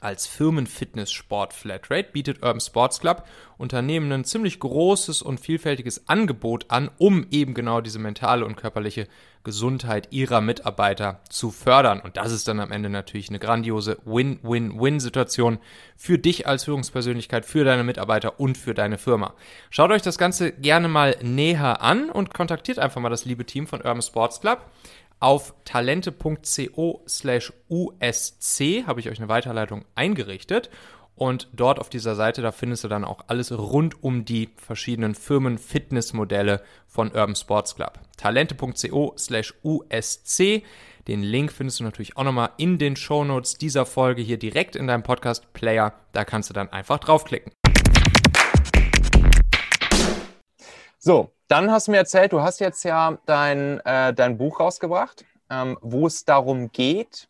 als 0.00 0.26
Firmenfitness-Sport 0.26 1.52
Flatrate 1.52 2.10
bietet 2.12 2.42
Urban 2.42 2.60
Sports 2.60 3.00
Club 3.00 3.24
Unternehmen 3.56 4.12
ein 4.12 4.24
ziemlich 4.24 4.60
großes 4.60 5.22
und 5.22 5.40
vielfältiges 5.40 6.08
Angebot 6.08 6.66
an, 6.68 6.90
um 6.98 7.26
eben 7.30 7.54
genau 7.54 7.80
diese 7.80 7.98
mentale 7.98 8.44
und 8.44 8.56
körperliche 8.56 9.08
Gesundheit 9.46 10.08
ihrer 10.10 10.40
Mitarbeiter 10.40 11.20
zu 11.30 11.52
fördern. 11.52 12.00
Und 12.00 12.16
das 12.16 12.32
ist 12.32 12.48
dann 12.48 12.58
am 12.58 12.72
Ende 12.72 12.90
natürlich 12.90 13.28
eine 13.28 13.38
grandiose 13.38 13.96
Win-Win-Win-Situation 14.04 15.58
für 15.96 16.18
dich 16.18 16.48
als 16.48 16.64
Führungspersönlichkeit, 16.64 17.46
für 17.46 17.62
deine 17.62 17.84
Mitarbeiter 17.84 18.40
und 18.40 18.58
für 18.58 18.74
deine 18.74 18.98
Firma. 18.98 19.34
Schaut 19.70 19.92
euch 19.92 20.02
das 20.02 20.18
Ganze 20.18 20.50
gerne 20.50 20.88
mal 20.88 21.16
näher 21.22 21.80
an 21.80 22.10
und 22.10 22.34
kontaktiert 22.34 22.80
einfach 22.80 23.00
mal 23.00 23.08
das 23.08 23.24
liebe 23.24 23.46
Team 23.46 23.68
von 23.68 23.78
Urban 23.82 24.02
Sports 24.02 24.40
Club. 24.40 24.66
Auf 25.20 25.54
talente.co 25.64 27.04
slash 27.08 27.52
usc 27.70 28.60
habe 28.86 29.00
ich 29.00 29.08
euch 29.08 29.18
eine 29.18 29.28
Weiterleitung 29.28 29.84
eingerichtet. 29.94 30.70
Und 31.16 31.48
dort 31.54 31.80
auf 31.80 31.88
dieser 31.88 32.14
Seite, 32.14 32.42
da 32.42 32.52
findest 32.52 32.84
du 32.84 32.88
dann 32.88 33.04
auch 33.04 33.24
alles 33.26 33.50
rund 33.50 34.02
um 34.04 34.26
die 34.26 34.50
verschiedenen 34.56 35.14
Firmen-Fitnessmodelle 35.14 36.62
von 36.86 37.08
Urban 37.08 37.34
Sports 37.34 37.74
Club. 37.74 37.98
Talente.co 38.18 39.14
slash 39.16 39.54
USC. 39.64 40.62
Den 41.08 41.22
Link 41.22 41.52
findest 41.52 41.80
du 41.80 41.84
natürlich 41.84 42.18
auch 42.18 42.24
nochmal 42.24 42.50
in 42.58 42.78
den 42.78 42.96
Shownotes 42.96 43.56
dieser 43.56 43.86
Folge 43.86 44.20
hier 44.20 44.38
direkt 44.38 44.76
in 44.76 44.86
deinem 44.86 45.02
Podcast-Player. 45.02 45.94
Da 46.12 46.24
kannst 46.26 46.50
du 46.50 46.54
dann 46.54 46.70
einfach 46.70 46.98
draufklicken. 46.98 47.50
So, 50.98 51.30
dann 51.48 51.70
hast 51.70 51.86
du 51.86 51.92
mir 51.92 51.98
erzählt, 51.98 52.32
du 52.32 52.42
hast 52.42 52.60
jetzt 52.60 52.84
ja 52.84 53.16
dein, 53.24 53.80
äh, 53.86 54.12
dein 54.12 54.36
Buch 54.36 54.60
rausgebracht, 54.60 55.24
ähm, 55.48 55.78
wo 55.80 56.06
es 56.06 56.24
darum 56.26 56.72
geht, 56.72 57.28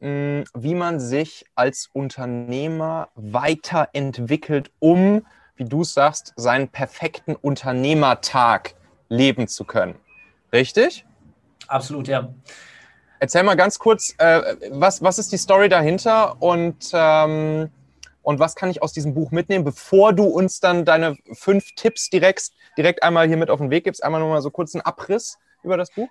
wie 0.00 0.74
man 0.74 1.00
sich 1.00 1.46
als 1.54 1.88
Unternehmer 1.92 3.08
weiterentwickelt, 3.14 4.70
um, 4.78 5.24
wie 5.56 5.64
du 5.64 5.84
sagst, 5.84 6.32
seinen 6.36 6.68
perfekten 6.68 7.34
Unternehmertag 7.34 8.74
leben 9.08 9.48
zu 9.48 9.64
können. 9.64 9.96
Richtig? 10.52 11.04
Absolut, 11.68 12.08
ja. 12.08 12.32
Erzähl 13.18 13.42
mal 13.42 13.56
ganz 13.56 13.78
kurz, 13.78 14.14
äh, 14.18 14.56
was, 14.70 15.02
was 15.02 15.18
ist 15.18 15.32
die 15.32 15.38
Story 15.38 15.68
dahinter 15.68 16.40
und 16.42 16.90
ähm, 16.92 17.70
und 18.26 18.40
was 18.40 18.56
kann 18.56 18.70
ich 18.70 18.82
aus 18.82 18.92
diesem 18.92 19.14
Buch 19.14 19.30
mitnehmen, 19.30 19.64
bevor 19.64 20.12
du 20.12 20.24
uns 20.24 20.58
dann 20.58 20.84
deine 20.84 21.16
fünf 21.34 21.76
Tipps 21.76 22.10
direkt, 22.10 22.50
direkt 22.76 23.04
einmal 23.04 23.28
hier 23.28 23.36
mit 23.36 23.50
auf 23.50 23.60
den 23.60 23.70
Weg 23.70 23.84
gibst? 23.84 24.02
Einmal 24.02 24.20
nochmal 24.20 24.42
so 24.42 24.50
kurz 24.50 24.74
einen 24.74 24.82
Abriss 24.82 25.38
über 25.62 25.76
das 25.76 25.92
Buch. 25.92 26.08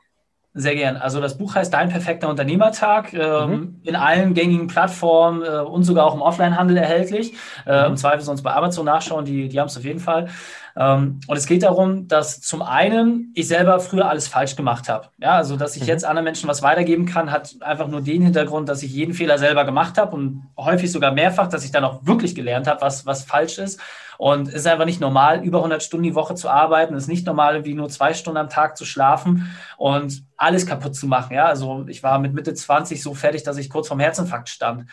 Sehr 0.57 0.73
gern. 0.75 0.95
Also 0.95 1.19
das 1.19 1.37
Buch 1.37 1.53
heißt 1.55 1.73
Dein 1.73 1.89
perfekter 1.89 2.29
Unternehmertag, 2.29 3.13
ähm, 3.13 3.49
mhm. 3.49 3.79
in 3.83 3.97
allen 3.97 4.33
gängigen 4.33 4.67
Plattformen 4.67 5.43
äh, 5.43 5.59
und 5.59 5.83
sogar 5.83 6.05
auch 6.05 6.15
im 6.15 6.21
Offline-Handel 6.21 6.77
erhältlich. 6.77 7.33
Äh, 7.65 7.81
mhm. 7.81 7.87
Im 7.87 7.97
Zweifel 7.97 8.21
sonst 8.21 8.41
bei 8.41 8.53
Amazon 8.53 8.85
nachschauen, 8.85 9.25
die, 9.25 9.49
die 9.49 9.59
haben 9.59 9.67
es 9.67 9.75
auf 9.75 9.83
jeden 9.83 9.99
Fall. 9.99 10.29
Ähm, 10.77 11.21
und 11.27 11.37
es 11.37 11.45
geht 11.45 11.63
darum, 11.63 12.07
dass 12.07 12.41
zum 12.41 12.61
einen 12.61 13.31
ich 13.33 13.47
selber 13.47 13.79
früher 13.79 14.09
alles 14.09 14.27
falsch 14.27 14.55
gemacht 14.55 14.89
habe. 14.89 15.09
Ja, 15.17 15.31
also 15.31 15.55
dass 15.55 15.75
ich 15.75 15.83
mhm. 15.83 15.87
jetzt 15.87 16.05
anderen 16.05 16.25
Menschen 16.25 16.49
was 16.49 16.61
weitergeben 16.61 17.05
kann, 17.05 17.31
hat 17.31 17.55
einfach 17.61 17.87
nur 17.87 18.01
den 18.01 18.21
Hintergrund, 18.21 18.67
dass 18.67 18.83
ich 18.83 18.91
jeden 18.91 19.13
Fehler 19.13 19.37
selber 19.37 19.63
gemacht 19.63 19.97
habe 19.97 20.15
und 20.15 20.47
häufig 20.57 20.91
sogar 20.91 21.13
mehrfach, 21.13 21.47
dass 21.47 21.63
ich 21.63 21.71
dann 21.71 21.85
auch 21.85 22.05
wirklich 22.05 22.35
gelernt 22.35 22.67
habe, 22.67 22.81
was, 22.81 23.05
was 23.05 23.23
falsch 23.23 23.57
ist. 23.57 23.79
Und 24.17 24.47
es 24.47 24.55
ist 24.55 24.67
einfach 24.67 24.85
nicht 24.85 25.01
normal, 25.01 25.43
über 25.43 25.59
100 25.59 25.83
Stunden 25.83 26.03
die 26.03 26.15
Woche 26.15 26.35
zu 26.35 26.49
arbeiten. 26.49 26.93
Es 26.93 27.03
ist 27.03 27.09
nicht 27.09 27.25
normal, 27.25 27.55
irgendwie 27.55 27.73
nur 27.73 27.89
zwei 27.89 28.13
Stunden 28.13 28.37
am 28.37 28.49
Tag 28.49 28.77
zu 28.77 28.85
schlafen 28.85 29.55
und 29.77 30.23
alles 30.37 30.65
kaputt 30.65 30.95
zu 30.95 31.07
machen. 31.07 31.35
Ja, 31.35 31.45
also 31.45 31.85
ich 31.87 32.03
war 32.03 32.19
mit 32.19 32.33
Mitte 32.33 32.53
20 32.53 33.01
so 33.01 33.13
fertig, 33.13 33.43
dass 33.43 33.57
ich 33.57 33.69
kurz 33.69 33.87
vorm 33.87 33.99
Herzinfarkt 33.99 34.49
stand. 34.49 34.89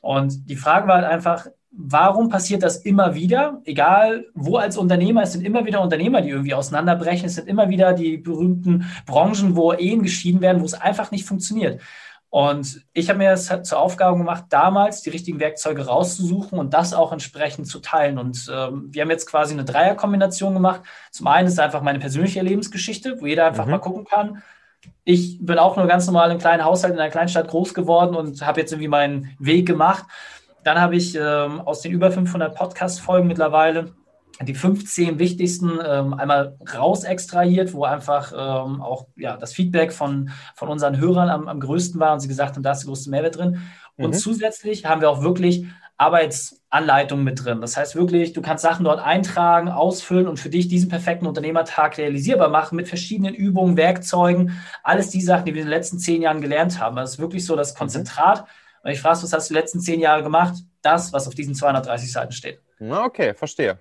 Und 0.00 0.50
die 0.50 0.56
Frage 0.56 0.86
war 0.88 0.96
halt 0.96 1.06
einfach, 1.06 1.46
warum 1.76 2.28
passiert 2.28 2.62
das 2.62 2.78
immer 2.78 3.14
wieder? 3.14 3.60
Egal 3.64 4.26
wo 4.34 4.56
als 4.56 4.76
Unternehmer, 4.76 5.22
es 5.22 5.32
sind 5.32 5.44
immer 5.44 5.64
wieder 5.66 5.80
Unternehmer, 5.80 6.20
die 6.20 6.30
irgendwie 6.30 6.54
auseinanderbrechen. 6.54 7.26
Es 7.26 7.34
sind 7.34 7.48
immer 7.48 7.68
wieder 7.68 7.92
die 7.92 8.16
berühmten 8.16 8.86
Branchen, 9.06 9.56
wo 9.56 9.72
Ehen 9.72 10.02
geschieden 10.02 10.40
werden, 10.40 10.60
wo 10.60 10.66
es 10.66 10.74
einfach 10.74 11.10
nicht 11.10 11.24
funktioniert. 11.24 11.80
Und 12.34 12.84
ich 12.92 13.08
habe 13.08 13.18
mir 13.18 13.30
das 13.30 13.48
zur 13.62 13.78
Aufgabe 13.78 14.18
gemacht, 14.18 14.46
damals 14.48 15.02
die 15.02 15.10
richtigen 15.10 15.38
Werkzeuge 15.38 15.86
rauszusuchen 15.86 16.58
und 16.58 16.74
das 16.74 16.92
auch 16.92 17.12
entsprechend 17.12 17.68
zu 17.68 17.78
teilen. 17.78 18.18
Und 18.18 18.50
ähm, 18.52 18.88
wir 18.90 19.02
haben 19.02 19.10
jetzt 19.10 19.26
quasi 19.26 19.52
eine 19.52 19.64
Dreierkombination 19.64 20.52
gemacht. 20.52 20.80
Zum 21.12 21.28
einen 21.28 21.46
ist 21.46 21.52
es 21.52 21.58
einfach 21.60 21.82
meine 21.82 22.00
persönliche 22.00 22.42
Lebensgeschichte, 22.42 23.20
wo 23.20 23.26
jeder 23.26 23.46
einfach 23.46 23.66
mhm. 23.66 23.70
mal 23.70 23.78
gucken 23.78 24.04
kann, 24.04 24.42
Ich 25.04 25.38
bin 25.46 25.58
auch 25.58 25.76
nur 25.76 25.86
ganz 25.86 26.06
normal 26.06 26.32
im 26.32 26.38
kleinen 26.38 26.64
Haushalt 26.64 26.94
in 26.94 26.98
einer 26.98 27.10
Kleinstadt 27.10 27.46
groß 27.46 27.72
geworden 27.72 28.16
und 28.16 28.44
habe 28.44 28.60
jetzt 28.60 28.72
irgendwie 28.72 28.88
meinen 28.88 29.36
Weg 29.38 29.66
gemacht. 29.66 30.04
Dann 30.64 30.80
habe 30.80 30.96
ich 30.96 31.14
ähm, 31.14 31.60
aus 31.60 31.82
den 31.82 31.92
über 31.92 32.10
500 32.10 32.54
Podcast-Folgen 32.54 33.28
mittlerweile 33.28 33.92
die 34.42 34.54
15 34.54 35.18
wichtigsten 35.18 35.78
ähm, 35.86 36.14
einmal 36.14 36.56
raus 36.76 37.04
extrahiert, 37.04 37.72
wo 37.72 37.84
einfach 37.84 38.32
ähm, 38.32 38.82
auch 38.82 39.06
ja, 39.16 39.36
das 39.36 39.52
Feedback 39.52 39.92
von, 39.92 40.30
von 40.56 40.68
unseren 40.68 40.98
Hörern 40.98 41.28
am, 41.28 41.46
am 41.46 41.60
größten 41.60 42.00
war 42.00 42.12
und 42.12 42.20
sie 42.20 42.28
gesagt 42.28 42.56
haben, 42.56 42.62
da 42.62 42.72
ist 42.72 42.80
der 42.80 42.88
größte 42.88 43.10
Mehrwert 43.10 43.38
drin. 43.38 43.60
Und 43.96 44.10
mhm. 44.10 44.14
zusätzlich 44.14 44.86
haben 44.86 45.00
wir 45.00 45.10
auch 45.10 45.22
wirklich 45.22 45.66
Arbeitsanleitungen 45.98 47.24
mit 47.24 47.44
drin. 47.44 47.60
Das 47.60 47.76
heißt 47.76 47.94
wirklich, 47.94 48.32
du 48.32 48.42
kannst 48.42 48.62
Sachen 48.62 48.84
dort 48.84 48.98
eintragen, 48.98 49.68
ausfüllen 49.68 50.26
und 50.26 50.40
für 50.40 50.50
dich 50.50 50.66
diesen 50.66 50.88
perfekten 50.88 51.26
Unternehmertag 51.26 51.98
realisierbar 51.98 52.48
machen 52.48 52.74
mit 52.74 52.88
verschiedenen 52.88 53.34
Übungen, 53.34 53.76
Werkzeugen, 53.76 54.58
alles 54.82 55.10
die 55.10 55.20
Sachen, 55.20 55.44
die 55.44 55.54
wir 55.54 55.60
in 55.60 55.68
den 55.68 55.76
letzten 55.76 56.00
zehn 56.00 56.22
Jahren 56.22 56.40
gelernt 56.40 56.80
haben. 56.80 56.96
Das 56.96 57.12
ist 57.12 57.18
wirklich 57.20 57.46
so 57.46 57.54
das 57.54 57.74
mhm. 57.74 57.78
Konzentrat. 57.78 58.40
Mhm. 58.40 58.63
Und 58.84 58.90
ich 58.92 59.00
frage, 59.00 59.22
was 59.22 59.32
hast 59.32 59.50
du 59.50 59.54
die 59.54 59.58
letzten 59.58 59.80
zehn 59.80 59.98
Jahre 59.98 60.22
gemacht? 60.22 60.54
Das, 60.82 61.12
was 61.12 61.26
auf 61.26 61.34
diesen 61.34 61.54
230 61.54 62.12
Seiten 62.12 62.32
steht. 62.32 62.60
Okay, 62.78 63.34
verstehe 63.34 63.78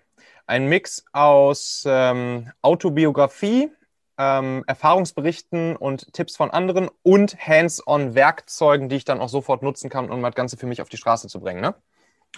ein 0.48 0.67
Mix 0.67 1.05
aus 1.12 1.83
ähm, 1.88 2.51
Autobiografie, 2.62 3.72
ähm, 4.17 4.63
Erfahrungsberichten 4.67 5.75
und 5.75 6.13
Tipps 6.13 6.36
von 6.36 6.51
anderen 6.51 6.89
und 7.01 7.38
Hands-on-Werkzeugen, 7.39 8.89
die 8.89 8.98
ich 8.98 9.05
dann 9.05 9.19
auch 9.19 9.29
sofort 9.29 9.63
nutzen 9.63 9.89
kann, 9.89 10.10
um 10.10 10.22
das 10.22 10.36
Ganze 10.36 10.57
für 10.57 10.67
mich 10.67 10.81
auf 10.81 10.89
die 10.89 10.98
Straße 10.98 11.27
zu 11.27 11.39
bringen. 11.39 11.62
Ne? 11.62 11.74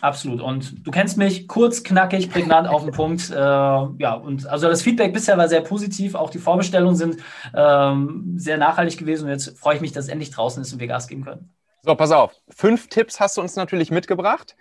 Absolut. 0.01 0.41
Und 0.41 0.85
du 0.85 0.91
kennst 0.91 1.17
mich 1.17 1.47
kurz, 1.47 1.83
knackig, 1.83 2.29
prägnant 2.29 2.67
auf 2.67 2.83
den 2.83 2.91
Punkt. 2.91 3.29
Äh, 3.29 3.33
ja, 3.35 4.13
und 4.13 4.45
also 4.45 4.67
das 4.67 4.81
Feedback 4.81 5.13
bisher 5.13 5.37
war 5.37 5.47
sehr 5.47 5.61
positiv. 5.61 6.15
Auch 6.15 6.29
die 6.29 6.37
Vorbestellungen 6.37 6.95
sind 6.95 7.17
ähm, 7.53 8.33
sehr 8.37 8.57
nachhaltig 8.57 8.99
gewesen. 8.99 9.25
Und 9.25 9.31
jetzt 9.31 9.57
freue 9.57 9.75
ich 9.75 9.81
mich, 9.81 9.93
dass 9.93 10.05
es 10.05 10.11
endlich 10.11 10.31
draußen 10.31 10.61
ist 10.61 10.73
und 10.73 10.79
wir 10.79 10.87
Gas 10.87 11.07
geben 11.07 11.23
können. 11.23 11.54
So, 11.85 11.95
pass 11.95 12.11
auf. 12.11 12.33
Fünf 12.49 12.89
Tipps 12.89 13.19
hast 13.19 13.37
du 13.37 13.41
uns 13.41 13.55
natürlich 13.55 13.91
mitgebracht 13.91 14.55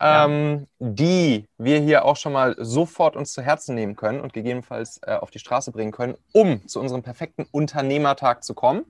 ähm, 0.00 0.66
die 0.78 1.48
wir 1.58 1.80
hier 1.80 2.04
auch 2.04 2.16
schon 2.16 2.32
mal 2.32 2.54
sofort 2.58 3.16
uns 3.16 3.32
zu 3.32 3.42
Herzen 3.42 3.74
nehmen 3.74 3.96
können 3.96 4.20
und 4.20 4.32
gegebenenfalls 4.32 5.00
äh, 5.04 5.14
auf 5.14 5.30
die 5.30 5.38
Straße 5.38 5.72
bringen 5.72 5.92
können, 5.92 6.16
um 6.32 6.66
zu 6.68 6.80
unserem 6.80 7.02
perfekten 7.02 7.46
Unternehmertag 7.50 8.44
zu 8.44 8.54
kommen. 8.54 8.84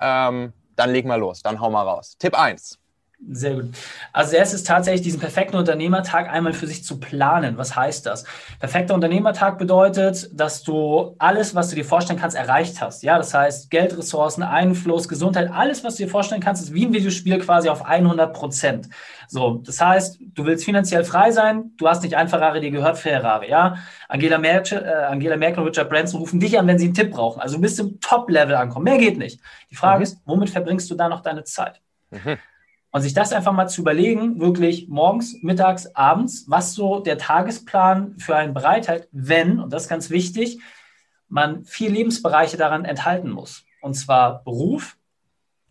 Ähm, 0.00 0.52
dann 0.74 0.90
leg 0.90 1.04
mal 1.04 1.20
los, 1.20 1.42
dann 1.42 1.60
hau 1.60 1.70
mal 1.70 1.82
raus. 1.82 2.16
Tipp 2.18 2.38
1. 2.38 2.78
Sehr 3.30 3.54
gut. 3.54 3.66
Also 4.12 4.34
erstes 4.34 4.60
ist 4.60 4.66
tatsächlich 4.66 5.02
diesen 5.02 5.20
perfekten 5.20 5.56
Unternehmertag 5.56 6.28
einmal 6.28 6.52
für 6.52 6.66
sich 6.66 6.82
zu 6.82 6.98
planen. 6.98 7.56
Was 7.56 7.76
heißt 7.76 8.04
das? 8.04 8.24
Perfekter 8.58 8.94
Unternehmertag 8.94 9.58
bedeutet, 9.58 10.28
dass 10.32 10.64
du 10.64 11.14
alles, 11.18 11.54
was 11.54 11.68
du 11.68 11.76
dir 11.76 11.84
vorstellen 11.84 12.18
kannst, 12.18 12.36
erreicht 12.36 12.80
hast. 12.80 13.04
Ja, 13.04 13.18
das 13.18 13.32
heißt 13.32 13.70
Geld, 13.70 13.96
Ressourcen, 13.96 14.42
Einfluss, 14.42 15.08
Gesundheit, 15.08 15.50
alles, 15.52 15.84
was 15.84 15.96
du 15.96 16.04
dir 16.04 16.10
vorstellen 16.10 16.40
kannst, 16.40 16.62
ist 16.62 16.74
wie 16.74 16.84
ein 16.84 16.92
Videospiel 16.92 17.38
quasi 17.38 17.68
auf 17.68 17.84
100 17.84 18.34
Prozent. 18.34 18.88
So, 19.28 19.62
das 19.64 19.80
heißt, 19.80 20.18
du 20.34 20.44
willst 20.44 20.64
finanziell 20.64 21.04
frei 21.04 21.30
sein, 21.30 21.70
du 21.76 21.88
hast 21.88 22.02
nicht 22.02 22.16
ein 22.16 22.28
Ferrari, 22.28 22.60
dir 22.60 22.72
gehört 22.72 22.98
Ferrari. 22.98 23.50
Ja, 23.50 23.76
Angela 24.08 24.38
Merkel, 24.38 24.82
äh, 24.84 25.04
Angela 25.04 25.36
Merkel 25.36 25.60
und 25.60 25.68
Richard 25.68 25.88
Branson 25.88 26.20
rufen 26.20 26.40
dich 26.40 26.58
an, 26.58 26.66
wenn 26.66 26.78
sie 26.78 26.86
einen 26.86 26.94
Tipp 26.94 27.12
brauchen. 27.12 27.40
Also 27.40 27.54
du 27.54 27.62
bist 27.62 27.78
im 27.78 28.00
Top-Level 28.00 28.56
ankommen. 28.56 28.84
Mehr 28.84 28.98
geht 28.98 29.16
nicht. 29.16 29.40
Die 29.70 29.76
Frage 29.76 29.98
mhm. 29.98 30.02
ist, 30.02 30.18
womit 30.24 30.50
verbringst 30.50 30.90
du 30.90 30.96
da 30.96 31.08
noch 31.08 31.20
deine 31.20 31.44
Zeit? 31.44 31.80
Mhm. 32.10 32.38
Und 32.92 33.00
sich 33.00 33.14
das 33.14 33.32
einfach 33.32 33.52
mal 33.52 33.68
zu 33.68 33.80
überlegen, 33.80 34.38
wirklich 34.38 34.88
morgens, 34.88 35.42
mittags, 35.42 35.86
abends, 35.94 36.44
was 36.46 36.74
so 36.74 37.00
der 37.00 37.16
Tagesplan 37.16 38.18
für 38.18 38.36
einen 38.36 38.52
bereithält, 38.52 39.08
wenn, 39.12 39.58
und 39.60 39.72
das 39.72 39.84
ist 39.84 39.88
ganz 39.88 40.10
wichtig, 40.10 40.60
man 41.28 41.64
vier 41.64 41.90
Lebensbereiche 41.90 42.58
daran 42.58 42.84
enthalten 42.84 43.30
muss. 43.30 43.64
Und 43.80 43.94
zwar 43.94 44.44
Beruf, 44.44 44.98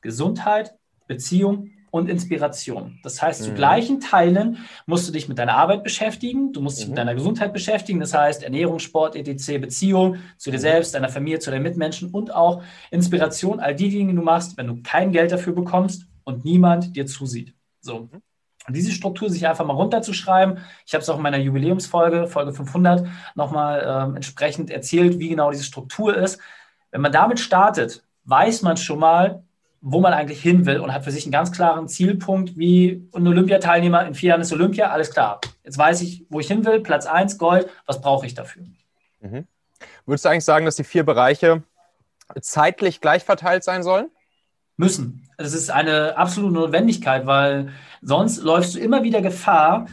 Gesundheit, 0.02 0.74
Beziehung 1.08 1.70
und 1.92 2.10
Inspiration. 2.10 3.00
Das 3.04 3.22
heißt, 3.22 3.44
zu 3.44 3.52
mhm. 3.52 3.56
gleichen 3.56 4.00
Teilen 4.00 4.58
musst 4.88 5.08
du 5.08 5.12
dich 5.12 5.30
mit 5.30 5.38
deiner 5.38 5.54
Arbeit 5.54 5.84
beschäftigen, 5.84 6.54
du 6.54 6.62
musst 6.62 6.80
dich 6.80 6.86
mhm. 6.86 6.92
mit 6.92 6.98
deiner 6.98 7.14
Gesundheit 7.14 7.54
beschäftigen, 7.54 8.00
das 8.00 8.16
heißt 8.16 8.42
Ernährung, 8.42 8.80
Sport, 8.80 9.16
etc., 9.16 9.60
Beziehung 9.60 10.16
zu 10.38 10.50
dir 10.50 10.58
mhm. 10.58 10.62
selbst, 10.62 10.96
deiner 10.96 11.10
Familie, 11.10 11.38
zu 11.38 11.52
deinen 11.52 11.64
Mitmenschen 11.64 12.10
und 12.10 12.34
auch 12.34 12.64
Inspiration, 12.90 13.60
all 13.60 13.76
die 13.76 13.90
Dinge, 13.90 14.12
die 14.12 14.18
du 14.18 14.24
machst, 14.24 14.58
wenn 14.58 14.68
du 14.68 14.82
kein 14.82 15.12
Geld 15.12 15.32
dafür 15.32 15.54
bekommst 15.54 16.08
und 16.24 16.46
niemand 16.46 16.96
dir 16.96 17.06
zusieht. 17.06 17.54
So. 17.80 18.10
Mhm. 18.12 18.22
Und 18.68 18.76
diese 18.76 18.92
Struktur 18.92 19.30
sich 19.30 19.48
einfach 19.48 19.66
mal 19.66 19.74
runterzuschreiben. 19.74 20.60
Ich 20.86 20.94
habe 20.94 21.02
es 21.02 21.10
auch 21.10 21.18
in 21.18 21.24
meiner 21.24 21.40
Jubiläumsfolge, 21.40 22.28
Folge 22.28 22.54
500, 22.54 23.08
nochmal 23.34 23.84
ähm, 23.86 24.16
entsprechend 24.16 24.70
erzählt, 24.70 25.18
wie 25.18 25.30
genau 25.30 25.50
diese 25.52 25.64
Struktur 25.64 26.16
ist. 26.16 26.40
Wenn 26.92 27.02
man 27.02 27.12
damit 27.12 27.40
startet, 27.40 28.04
weiß 28.26 28.62
man 28.62 28.78
schon 28.78 29.00
mal, 29.00 29.44
wo 29.82 30.00
man 30.00 30.14
eigentlich 30.14 30.42
hin 30.42 30.68
will 30.68 30.80
und 30.80 30.94
hat 30.94 31.04
für 31.04 31.12
sich 31.12 31.26
einen 31.26 31.32
ganz 31.32 31.52
klaren 31.52 31.88
Zielpunkt, 31.88 32.56
wie 32.56 33.10
ein 33.16 33.28
Olympiateilnehmer 33.28 34.06
in 34.06 34.14
vier 34.14 34.30
Jahren 34.30 34.42
ist 34.42 34.54
Olympia, 34.54 34.92
alles 34.92 35.10
klar. 35.12 35.42
Jetzt 35.64 35.78
weiß 35.78 36.02
ich, 36.02 36.26
wo 36.30 36.40
ich 36.40 36.48
hin 36.48 36.64
will, 36.66 36.82
Platz 36.82 37.08
1, 37.08 37.40
Gold, 37.40 37.68
was 37.88 38.00
brauche 38.00 38.28
ich 38.28 38.36
dafür? 38.36 38.64
Mhm. 39.22 39.48
Würdest 40.06 40.26
du 40.26 40.30
eigentlich 40.30 40.46
sagen, 40.46 40.66
dass 40.66 40.76
die 40.76 40.84
vier 40.84 41.04
Bereiche 41.04 41.64
zeitlich 42.42 43.02
gleich 43.02 43.24
verteilt 43.24 43.64
sein 43.64 43.82
sollen? 43.82 44.12
Müssen. 44.78 45.28
Es 45.38 45.54
ist 45.54 45.70
eine 45.70 46.18
absolute 46.18 46.54
Notwendigkeit, 46.54 47.26
weil 47.26 47.70
sonst 48.02 48.44
läufst 48.44 48.76
du 48.76 48.80
immer 48.80 49.04
wieder 49.04 49.22
Gefahr, 49.22 49.88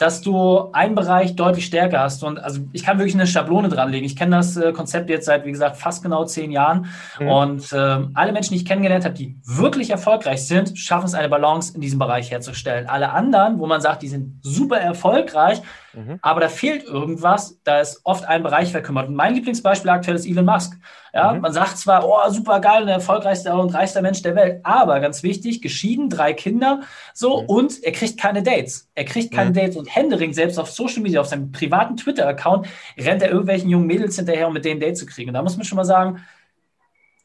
dass 0.00 0.22
du 0.22 0.72
einen 0.72 0.94
Bereich 0.94 1.36
deutlich 1.36 1.66
stärker 1.66 2.00
hast. 2.00 2.24
Und 2.24 2.38
also 2.38 2.62
ich 2.72 2.84
kann 2.84 2.96
wirklich 2.96 3.14
eine 3.14 3.26
Schablone 3.26 3.68
dranlegen. 3.68 4.06
Ich 4.06 4.16
kenne 4.16 4.36
das 4.36 4.56
äh, 4.56 4.72
Konzept 4.72 5.10
jetzt 5.10 5.26
seit, 5.26 5.44
wie 5.44 5.52
gesagt, 5.52 5.76
fast 5.76 6.02
genau 6.02 6.24
zehn 6.24 6.50
Jahren. 6.50 6.86
Mhm. 7.18 7.28
Und 7.28 7.72
äh, 7.74 7.98
alle 8.14 8.32
Menschen, 8.32 8.54
die 8.54 8.60
ich 8.60 8.64
kennengelernt 8.64 9.04
habe, 9.04 9.14
die 9.14 9.36
wirklich 9.44 9.90
erfolgreich 9.90 10.46
sind, 10.46 10.78
schaffen 10.78 11.04
es, 11.04 11.12
eine 11.12 11.28
Balance 11.28 11.74
in 11.74 11.82
diesem 11.82 11.98
Bereich 11.98 12.30
herzustellen. 12.30 12.88
Alle 12.88 13.10
anderen, 13.10 13.58
wo 13.58 13.66
man 13.66 13.82
sagt, 13.82 14.00
die 14.00 14.08
sind 14.08 14.38
super 14.42 14.78
erfolgreich, 14.78 15.60
mhm. 15.92 16.18
aber 16.22 16.40
da 16.40 16.48
fehlt 16.48 16.84
irgendwas, 16.84 17.60
da 17.64 17.80
ist 17.80 18.00
oft 18.04 18.24
ein 18.24 18.42
Bereich 18.42 18.72
verkümmert. 18.72 19.08
Und 19.08 19.16
mein 19.16 19.34
Lieblingsbeispiel 19.34 19.90
aktuell 19.90 20.16
ist 20.16 20.26
Elon 20.26 20.46
Musk. 20.46 20.78
Ja, 21.12 21.32
mhm. 21.32 21.40
Man 21.40 21.52
sagt 21.52 21.78
zwar, 21.78 22.06
oh, 22.06 22.30
super 22.30 22.60
geil, 22.60 22.84
der 22.86 22.94
erfolgreichste 22.94 23.52
und 23.52 23.74
reichster 23.74 24.02
Mensch 24.02 24.22
der 24.22 24.36
Welt, 24.36 24.60
aber 24.64 25.00
ganz 25.00 25.22
wichtig, 25.22 25.60
geschieden, 25.60 26.08
drei 26.08 26.32
Kinder, 26.32 26.82
so, 27.14 27.42
mhm. 27.42 27.46
und 27.46 27.82
er 27.82 27.92
kriegt 27.92 28.18
keine 28.18 28.42
Dates. 28.42 28.88
Er 28.94 29.04
kriegt 29.04 29.32
keine 29.32 29.50
mhm. 29.50 29.54
Dates 29.54 29.76
und 29.76 29.94
Händering, 29.94 30.32
selbst 30.32 30.58
auf 30.58 30.70
Social 30.70 31.02
Media, 31.02 31.20
auf 31.20 31.26
seinem 31.26 31.52
privaten 31.52 31.96
Twitter-Account, 31.96 32.66
rennt 32.98 33.22
er 33.22 33.30
irgendwelchen 33.30 33.68
jungen 33.68 33.86
Mädels 33.86 34.16
hinterher, 34.16 34.46
um 34.46 34.54
mit 34.54 34.64
denen 34.64 34.80
Date 34.80 34.98
zu 34.98 35.06
kriegen. 35.06 35.30
Und 35.30 35.34
da 35.34 35.42
muss 35.42 35.56
man 35.56 35.64
schon 35.64 35.76
mal 35.76 35.84
sagen, 35.84 36.20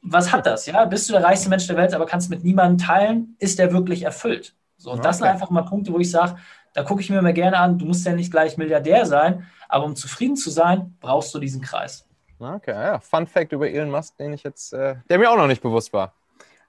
was 0.01 0.31
hat 0.31 0.45
das? 0.45 0.65
Ja, 0.67 0.85
bist 0.85 1.09
du 1.09 1.13
der 1.13 1.23
reichste 1.23 1.49
Mensch 1.49 1.65
der 1.67 1.77
Welt, 1.77 1.93
aber 1.93 2.05
kannst 2.05 2.29
mit 2.29 2.43
niemandem 2.43 2.85
teilen? 2.85 3.35
Ist 3.39 3.57
der 3.57 3.73
wirklich 3.73 4.03
erfüllt? 4.03 4.55
So, 4.77 4.91
und 4.91 4.99
okay. 4.99 5.07
das 5.07 5.17
sind 5.17 5.27
einfach 5.27 5.49
mal 5.49 5.63
Punkte, 5.63 5.91
wo 5.93 5.99
ich 5.99 6.11
sage, 6.11 6.37
da 6.73 6.83
gucke 6.83 7.01
ich 7.01 7.09
mir 7.09 7.19
immer 7.19 7.33
gerne 7.33 7.57
an, 7.57 7.79
du 7.79 7.85
musst 7.85 8.05
ja 8.05 8.13
nicht 8.13 8.31
gleich 8.31 8.57
Milliardär 8.57 9.05
sein, 9.05 9.47
aber 9.69 9.85
um 9.85 9.95
zufrieden 9.95 10.35
zu 10.35 10.49
sein, 10.49 10.95
brauchst 10.99 11.33
du 11.33 11.39
diesen 11.39 11.61
Kreis. 11.61 12.04
Okay, 12.39 12.71
ja. 12.71 12.99
Fun 12.99 13.27
Fact 13.27 13.53
über 13.53 13.69
Elon 13.69 13.89
Musk, 13.89 14.17
den 14.17 14.33
ich 14.33 14.43
jetzt, 14.43 14.73
äh, 14.73 14.95
der 15.09 15.19
mir 15.19 15.31
auch 15.31 15.37
noch 15.37 15.47
nicht 15.47 15.61
bewusst 15.61 15.93
war. 15.93 16.13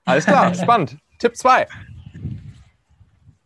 Alles 0.05 0.25
klar, 0.25 0.53
spannend. 0.55 0.97
Tipp 1.19 1.35
2. 1.35 1.67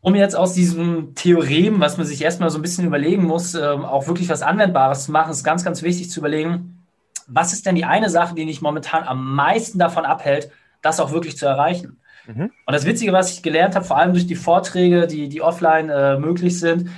Um 0.01 0.15
jetzt 0.15 0.35
aus 0.35 0.53
diesem 0.53 1.13
Theorem, 1.15 1.79
was 1.79 1.97
man 1.97 2.07
sich 2.07 2.21
erstmal 2.23 2.49
so 2.49 2.57
ein 2.57 2.61
bisschen 2.61 2.85
überlegen 2.85 3.23
muss, 3.23 3.53
ähm, 3.53 3.85
auch 3.85 4.07
wirklich 4.07 4.29
was 4.29 4.41
Anwendbares 4.41 5.05
zu 5.05 5.11
machen, 5.11 5.31
ist 5.31 5.43
ganz, 5.43 5.63
ganz 5.63 5.83
wichtig 5.83 6.09
zu 6.09 6.19
überlegen, 6.19 6.83
was 7.27 7.53
ist 7.53 7.65
denn 7.65 7.75
die 7.75 7.85
eine 7.85 8.09
Sache, 8.09 8.35
die 8.35 8.45
mich 8.45 8.61
momentan 8.61 9.03
am 9.03 9.35
meisten 9.35 9.79
davon 9.79 10.05
abhält, 10.05 10.51
das 10.81 10.99
auch 10.99 11.11
wirklich 11.11 11.37
zu 11.37 11.45
erreichen? 11.45 11.99
Mhm. 12.27 12.51
Und 12.65 12.73
das 12.73 12.85
Witzige, 12.85 13.13
was 13.13 13.31
ich 13.31 13.43
gelernt 13.43 13.75
habe, 13.75 13.85
vor 13.85 13.97
allem 13.97 14.13
durch 14.13 14.27
die 14.27 14.35
Vorträge, 14.35 15.07
die, 15.07 15.29
die 15.29 15.41
offline 15.41 15.89
äh, 15.89 16.17
möglich 16.17 16.59
sind, 16.59 16.89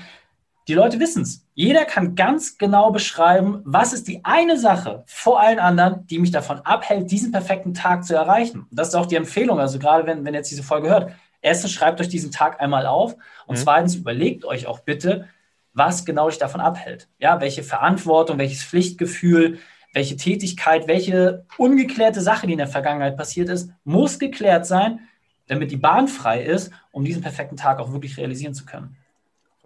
die 0.68 0.74
Leute 0.74 1.00
wissen 1.00 1.24
es. 1.24 1.46
Jeder 1.54 1.86
kann 1.86 2.16
ganz 2.16 2.58
genau 2.58 2.92
beschreiben, 2.92 3.62
was 3.66 3.92
ist 3.94 4.08
die 4.08 4.24
eine 4.24 4.58
Sache 4.58 5.04
vor 5.08 5.40
allen 5.42 5.60
anderen, 5.60 6.08
die 6.08 6.20
mich 6.20 6.32
davon 6.32 6.60
abhält, 6.60 7.12
diesen 7.12 7.32
perfekten 7.32 7.74
Tag 7.74 8.06
zu 8.06 8.16
erreichen. 8.16 8.68
das 8.72 8.90
ist 8.90 8.96
auch 8.96 9.06
die 9.06 9.18
Empfehlung. 9.18 9.60
Also 9.60 9.78
gerade 9.78 10.06
wenn, 10.08 10.24
wenn 10.24 10.34
ihr 10.34 10.40
jetzt 10.40 10.52
diese 10.52 10.64
Folge 10.64 10.90
hört. 10.90 11.12
Erstens 11.42 11.74
schreibt 11.74 12.00
euch 12.00 12.08
diesen 12.08 12.32
Tag 12.32 12.62
einmal 12.62 12.86
auf 12.86 13.16
und 13.46 13.58
mhm. 13.58 13.62
zweitens 13.62 13.96
überlegt 13.96 14.46
euch 14.46 14.66
auch 14.66 14.80
bitte, 14.80 15.28
was 15.74 16.06
genau 16.06 16.30
dich 16.30 16.38
davon 16.38 16.62
abhält. 16.62 17.10
Ja, 17.20 17.42
welche 17.42 17.64
Verantwortung, 17.64 18.38
welches 18.38 18.64
Pflichtgefühl, 18.64 19.60
welche 19.94 20.16
Tätigkeit, 20.16 20.88
welche 20.88 21.46
ungeklärte 21.58 22.22
Sache, 22.22 22.48
die 22.48 22.54
in 22.54 22.60
der 22.60 22.68
Vergangenheit 22.68 23.18
passiert 23.18 23.50
ist, 23.50 23.70
muss 23.84 24.20
geklärt 24.20 24.66
sein, 24.66 25.02
damit 25.48 25.72
die 25.72 25.78
Bahn 25.78 26.08
frei 26.08 26.44
ist, 26.44 26.72
um 26.92 27.04
diesen 27.04 27.22
perfekten 27.22 27.58
Tag 27.58 27.80
auch 27.80 27.92
wirklich 27.92 28.18
realisieren 28.18 28.54
zu 28.54 28.66
können. 28.66 28.96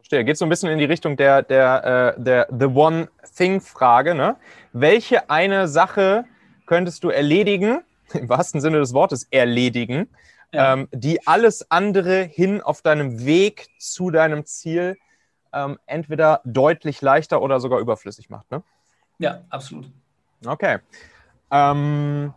Verstehe. 0.07 0.23
Geht 0.23 0.37
so 0.37 0.45
ein 0.45 0.49
bisschen 0.49 0.69
in 0.69 0.79
die 0.79 0.85
Richtung 0.85 1.17
der, 1.17 1.41
der, 1.41 2.15
äh, 2.17 2.21
der 2.21 2.47
The 2.49 2.67
One 2.67 3.09
Thing-Frage. 3.35 4.15
Ne? 4.15 4.37
Welche 4.71 5.29
eine 5.29 5.67
Sache 5.67 6.23
könntest 6.65 7.03
du 7.03 7.09
erledigen, 7.09 7.81
im 8.13 8.29
wahrsten 8.29 8.61
Sinne 8.61 8.79
des 8.79 8.93
Wortes 8.93 9.27
erledigen, 9.31 10.07
ja. 10.53 10.73
ähm, 10.73 10.87
die 10.93 11.27
alles 11.27 11.69
andere 11.69 12.21
hin 12.21 12.61
auf 12.61 12.81
deinem 12.81 13.25
Weg 13.25 13.67
zu 13.79 14.09
deinem 14.09 14.45
Ziel 14.45 14.97
ähm, 15.51 15.77
entweder 15.87 16.39
deutlich 16.45 17.01
leichter 17.01 17.41
oder 17.41 17.59
sogar 17.59 17.79
überflüssig 17.79 18.29
macht? 18.29 18.49
Ne? 18.49 18.63
Ja, 19.19 19.41
absolut. 19.49 19.91
Okay. 20.45 20.77
Ähm, 21.51 22.33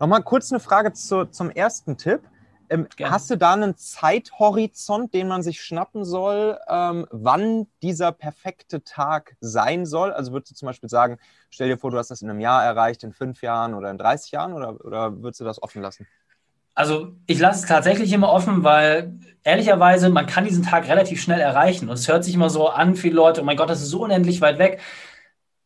Nochmal 0.00 0.22
kurz 0.22 0.50
eine 0.52 0.60
Frage 0.60 0.94
zu, 0.94 1.26
zum 1.26 1.50
ersten 1.50 1.98
Tipp. 1.98 2.22
Ähm, 2.70 2.86
hast 3.02 3.30
du 3.30 3.36
da 3.36 3.52
einen 3.52 3.76
Zeithorizont, 3.76 5.14
den 5.14 5.28
man 5.28 5.42
sich 5.42 5.60
schnappen 5.60 6.04
soll, 6.04 6.58
ähm, 6.68 7.06
wann 7.10 7.66
dieser 7.82 8.12
perfekte 8.12 8.84
Tag 8.84 9.36
sein 9.40 9.86
soll? 9.86 10.12
Also 10.12 10.32
würdest 10.32 10.52
du 10.52 10.54
zum 10.54 10.66
Beispiel 10.66 10.88
sagen, 10.88 11.18
stell 11.50 11.68
dir 11.68 11.78
vor, 11.78 11.90
du 11.90 11.98
hast 11.98 12.10
das 12.10 12.22
in 12.22 12.30
einem 12.30 12.40
Jahr 12.40 12.64
erreicht, 12.64 13.04
in 13.04 13.12
fünf 13.12 13.42
Jahren 13.42 13.74
oder 13.74 13.90
in 13.90 13.98
30 13.98 14.32
Jahren 14.32 14.52
oder, 14.52 14.84
oder 14.84 15.22
würdest 15.22 15.40
du 15.40 15.44
das 15.44 15.62
offen 15.62 15.82
lassen? 15.82 16.06
Also 16.74 17.16
ich 17.26 17.40
lasse 17.40 17.62
es 17.62 17.68
tatsächlich 17.68 18.12
immer 18.12 18.30
offen, 18.30 18.62
weil 18.62 19.12
ehrlicherweise 19.42 20.10
man 20.10 20.26
kann 20.26 20.44
diesen 20.44 20.62
Tag 20.62 20.86
relativ 20.86 21.20
schnell 21.20 21.40
erreichen. 21.40 21.88
Und 21.88 21.94
es 21.94 22.06
hört 22.06 22.22
sich 22.22 22.34
immer 22.34 22.50
so 22.50 22.68
an, 22.68 22.94
viele 22.94 23.16
Leute, 23.16 23.40
oh 23.40 23.44
mein 23.44 23.56
Gott, 23.56 23.68
das 23.68 23.82
ist 23.82 23.88
so 23.88 24.04
unendlich 24.04 24.40
weit 24.40 24.58
weg 24.58 24.80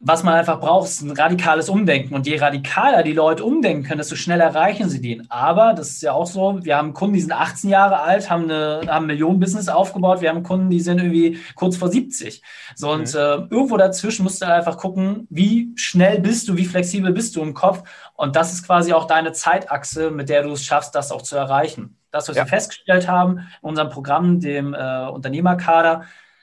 was 0.04 0.24
man 0.24 0.34
einfach 0.34 0.58
braucht, 0.58 0.88
ist 0.88 1.00
ein 1.00 1.12
radikales 1.12 1.68
Umdenken. 1.68 2.14
Und 2.14 2.26
je 2.26 2.36
radikaler 2.36 3.04
die 3.04 3.12
Leute 3.12 3.44
umdenken 3.44 3.84
können, 3.84 3.98
desto 3.98 4.16
schneller 4.16 4.46
erreichen 4.46 4.88
sie 4.88 5.00
den. 5.00 5.30
Aber 5.30 5.74
das 5.74 5.90
ist 5.90 6.02
ja 6.02 6.12
auch 6.12 6.26
so, 6.26 6.58
wir 6.64 6.76
haben 6.76 6.92
Kunden, 6.92 7.14
die 7.14 7.20
sind 7.20 7.32
18 7.32 7.70
Jahre 7.70 8.00
alt, 8.00 8.28
haben, 8.28 8.44
eine, 8.44 8.80
haben 8.88 9.04
ein 9.04 9.06
Millionen-Business 9.06 9.68
aufgebaut. 9.68 10.20
Wir 10.20 10.30
haben 10.30 10.42
Kunden, 10.42 10.70
die 10.70 10.80
sind 10.80 10.98
irgendwie 10.98 11.38
kurz 11.54 11.76
vor 11.76 11.88
70. 11.88 12.42
So, 12.74 12.90
und 12.90 13.14
mhm. 13.14 13.20
äh, 13.20 13.34
irgendwo 13.54 13.76
dazwischen 13.76 14.24
musst 14.24 14.42
du 14.42 14.46
einfach 14.46 14.76
gucken, 14.76 15.28
wie 15.30 15.70
schnell 15.76 16.18
bist 16.18 16.48
du, 16.48 16.56
wie 16.56 16.64
flexibel 16.64 17.12
bist 17.12 17.36
du 17.36 17.42
im 17.42 17.54
Kopf. 17.54 17.84
Und 18.16 18.34
das 18.34 18.52
ist 18.52 18.66
quasi 18.66 18.92
auch 18.92 19.06
deine 19.06 19.30
Zeitachse, 19.32 20.10
mit 20.10 20.28
der 20.28 20.42
du 20.42 20.50
es 20.50 20.64
schaffst, 20.64 20.96
das 20.96 21.12
auch 21.12 21.22
zu 21.22 21.36
erreichen. 21.36 21.96
Das, 22.10 22.28
was 22.28 22.36
ja. 22.36 22.42
wir 22.42 22.48
festgestellt 22.48 23.06
haben 23.06 23.38
in 23.62 23.68
unserem 23.68 23.88
Programm, 23.88 24.40
dem 24.40 24.74
äh, 24.74 25.06
Unternehmerkader, 25.06 26.02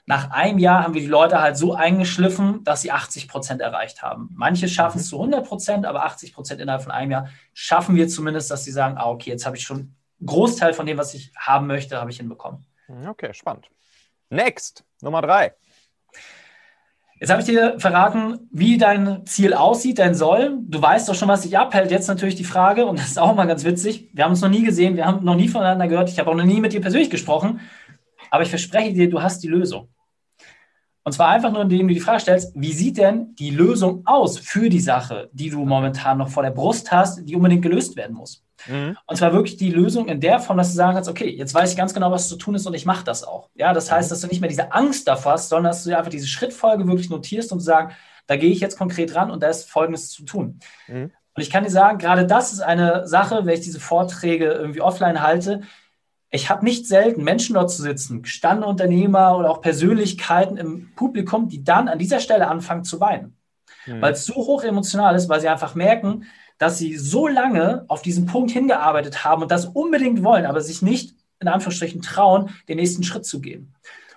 nach 0.09 0.31
einem 0.31 0.57
Jahr 0.57 0.83
haben 0.83 0.95
wir 0.95 1.01
die 1.01 1.07
Leute 1.07 1.39
halt 1.39 1.55
so 1.55 1.75
eingeschliffen, 1.75 2.63
dass 2.63 2.81
sie 2.81 2.91
80 2.91 3.27
Prozent 3.27 3.61
erreicht 3.61 4.01
haben. 4.01 4.31
Manche 4.33 4.67
schaffen 4.67 4.97
es 4.97 5.05
mhm. 5.05 5.09
zu 5.09 5.15
100 5.17 5.47
Prozent, 5.47 5.85
aber 5.85 6.03
80 6.03 6.33
Prozent 6.33 6.59
innerhalb 6.59 6.81
von 6.81 6.91
einem 6.91 7.11
Jahr 7.11 7.29
schaffen 7.53 7.95
wir 7.95 8.07
zumindest, 8.07 8.49
dass 8.49 8.63
sie 8.63 8.71
sagen, 8.71 8.97
ah, 8.97 9.07
okay, 9.07 9.29
jetzt 9.29 9.45
habe 9.45 9.55
ich 9.55 9.61
schon 9.61 9.77
einen 9.77 10.25
Großteil 10.25 10.73
von 10.73 10.87
dem, 10.87 10.97
was 10.97 11.13
ich 11.13 11.31
haben 11.37 11.67
möchte, 11.67 12.01
habe 12.01 12.09
ich 12.09 12.17
hinbekommen. 12.17 12.65
Mhm, 12.87 13.07
okay, 13.07 13.35
spannend. 13.35 13.69
Next, 14.31 14.83
Nummer 15.01 15.21
drei. 15.21 15.53
Jetzt 17.19 17.29
habe 17.29 17.41
ich 17.41 17.47
dir 17.47 17.79
verraten, 17.79 18.49
wie 18.51 18.79
dein 18.79 19.27
Ziel 19.27 19.53
aussieht, 19.53 19.99
dein 19.99 20.15
Soll. 20.15 20.57
Du 20.61 20.81
weißt 20.81 21.07
doch 21.07 21.13
schon, 21.13 21.27
was 21.27 21.41
dich 21.41 21.55
abhält. 21.55 21.91
Jetzt 21.91 22.07
natürlich 22.07 22.35
die 22.35 22.45
Frage, 22.45 22.87
und 22.87 22.97
das 22.97 23.09
ist 23.09 23.19
auch 23.19 23.35
mal 23.35 23.45
ganz 23.45 23.63
witzig. 23.63 24.09
Wir 24.13 24.23
haben 24.23 24.31
uns 24.31 24.41
noch 24.41 24.49
nie 24.49 24.63
gesehen, 24.63 24.95
wir 24.95 25.05
haben 25.05 25.23
noch 25.23 25.35
nie 25.35 25.49
voneinander 25.49 25.87
gehört. 25.87 26.09
Ich 26.09 26.17
habe 26.17 26.31
auch 26.31 26.35
noch 26.35 26.45
nie 26.45 26.61
mit 26.61 26.73
dir 26.73 26.81
persönlich 26.81 27.11
gesprochen. 27.11 27.59
Aber 28.31 28.41
ich 28.41 28.49
verspreche 28.49 28.93
dir, 28.93 29.07
du 29.07 29.21
hast 29.21 29.43
die 29.43 29.47
Lösung. 29.47 29.87
Und 31.03 31.13
zwar 31.13 31.29
einfach 31.29 31.51
nur, 31.51 31.61
indem 31.61 31.87
du 31.87 31.93
die 31.93 31.99
Frage 31.99 32.19
stellst, 32.19 32.51
wie 32.55 32.73
sieht 32.73 32.97
denn 32.97 33.35
die 33.35 33.51
Lösung 33.51 34.03
aus 34.05 34.37
für 34.37 34.69
die 34.69 34.79
Sache, 34.81 35.29
die 35.31 35.49
du 35.49 35.65
momentan 35.65 36.17
noch 36.17 36.29
vor 36.29 36.43
der 36.43 36.51
Brust 36.51 36.91
hast, 36.91 37.27
die 37.27 37.35
unbedingt 37.35 37.61
gelöst 37.61 37.95
werden 37.95 38.15
muss? 38.15 38.43
Mhm. 38.67 38.97
Und 39.05 39.15
zwar 39.15 39.33
wirklich 39.33 39.57
die 39.57 39.71
Lösung 39.71 40.07
in 40.07 40.19
der 40.19 40.39
Form, 40.39 40.57
dass 40.57 40.71
du 40.71 40.75
sagen 40.75 40.95
kannst, 40.95 41.09
okay, 41.09 41.29
jetzt 41.29 41.53
weiß 41.53 41.71
ich 41.71 41.77
ganz 41.77 41.93
genau, 41.93 42.11
was 42.11 42.27
zu 42.27 42.35
tun 42.35 42.55
ist 42.55 42.67
und 42.67 42.73
ich 42.73 42.85
mache 42.85 43.05
das 43.05 43.23
auch. 43.23 43.49
Ja, 43.55 43.73
das 43.73 43.91
heißt, 43.91 44.09
mhm. 44.09 44.13
dass 44.13 44.21
du 44.21 44.27
nicht 44.27 44.41
mehr 44.41 44.49
diese 44.49 44.73
Angst 44.73 45.07
davor 45.07 45.33
hast, 45.33 45.49
sondern 45.49 45.71
dass 45.71 45.83
du 45.83 45.89
dir 45.89 45.97
einfach 45.97 46.11
diese 46.11 46.27
Schrittfolge 46.27 46.85
wirklich 46.87 47.09
notierst 47.09 47.51
und 47.51 47.59
sagst, 47.59 47.95
da 48.27 48.35
gehe 48.35 48.51
ich 48.51 48.59
jetzt 48.59 48.77
konkret 48.77 49.15
ran 49.15 49.31
und 49.31 49.41
da 49.41 49.47
ist 49.47 49.69
Folgendes 49.69 50.09
zu 50.09 50.23
tun. 50.23 50.59
Mhm. 50.87 51.11
Und 51.35 51.43
ich 51.43 51.49
kann 51.49 51.63
dir 51.63 51.69
sagen, 51.69 51.99
gerade 51.99 52.27
das 52.27 52.51
ist 52.51 52.59
eine 52.59 53.07
Sache, 53.07 53.45
wenn 53.45 53.53
ich 53.53 53.61
diese 53.61 53.79
Vorträge 53.79 54.45
irgendwie 54.51 54.81
offline 54.81 55.21
halte, 55.21 55.61
ich 56.31 56.49
habe 56.49 56.63
nicht 56.63 56.87
selten 56.87 57.23
Menschen 57.23 57.55
dort 57.55 57.71
zu 57.71 57.81
sitzen, 57.81 58.21
gestandene 58.21 58.67
Unternehmer 58.67 59.37
oder 59.37 59.49
auch 59.49 59.61
Persönlichkeiten 59.61 60.57
im 60.57 60.93
Publikum, 60.95 61.49
die 61.49 61.63
dann 61.63 61.87
an 61.87 61.97
dieser 61.97 62.19
Stelle 62.19 62.47
anfangen 62.47 62.83
zu 62.83 62.99
weinen. 62.99 63.35
Mhm. 63.85 64.01
Weil 64.01 64.13
es 64.13 64.25
so 64.25 64.35
hoch 64.35 64.63
emotional 64.63 65.15
ist, 65.15 65.29
weil 65.29 65.41
sie 65.41 65.49
einfach 65.49 65.75
merken, 65.75 66.25
dass 66.59 66.77
sie 66.77 66.97
so 66.97 67.27
lange 67.27 67.85
auf 67.87 68.01
diesen 68.01 68.25
Punkt 68.25 68.51
hingearbeitet 68.51 69.23
haben 69.23 69.41
und 69.41 69.51
das 69.51 69.65
unbedingt 69.65 70.23
wollen, 70.23 70.45
aber 70.45 70.61
sich 70.61 70.81
nicht 70.81 71.15
in 71.39 71.47
Anführungsstrichen 71.47 72.01
trauen, 72.01 72.49
den 72.67 72.77
nächsten 72.77 73.03
Schritt 73.03 73.25
zu 73.25 73.39
gehen. 73.39 73.73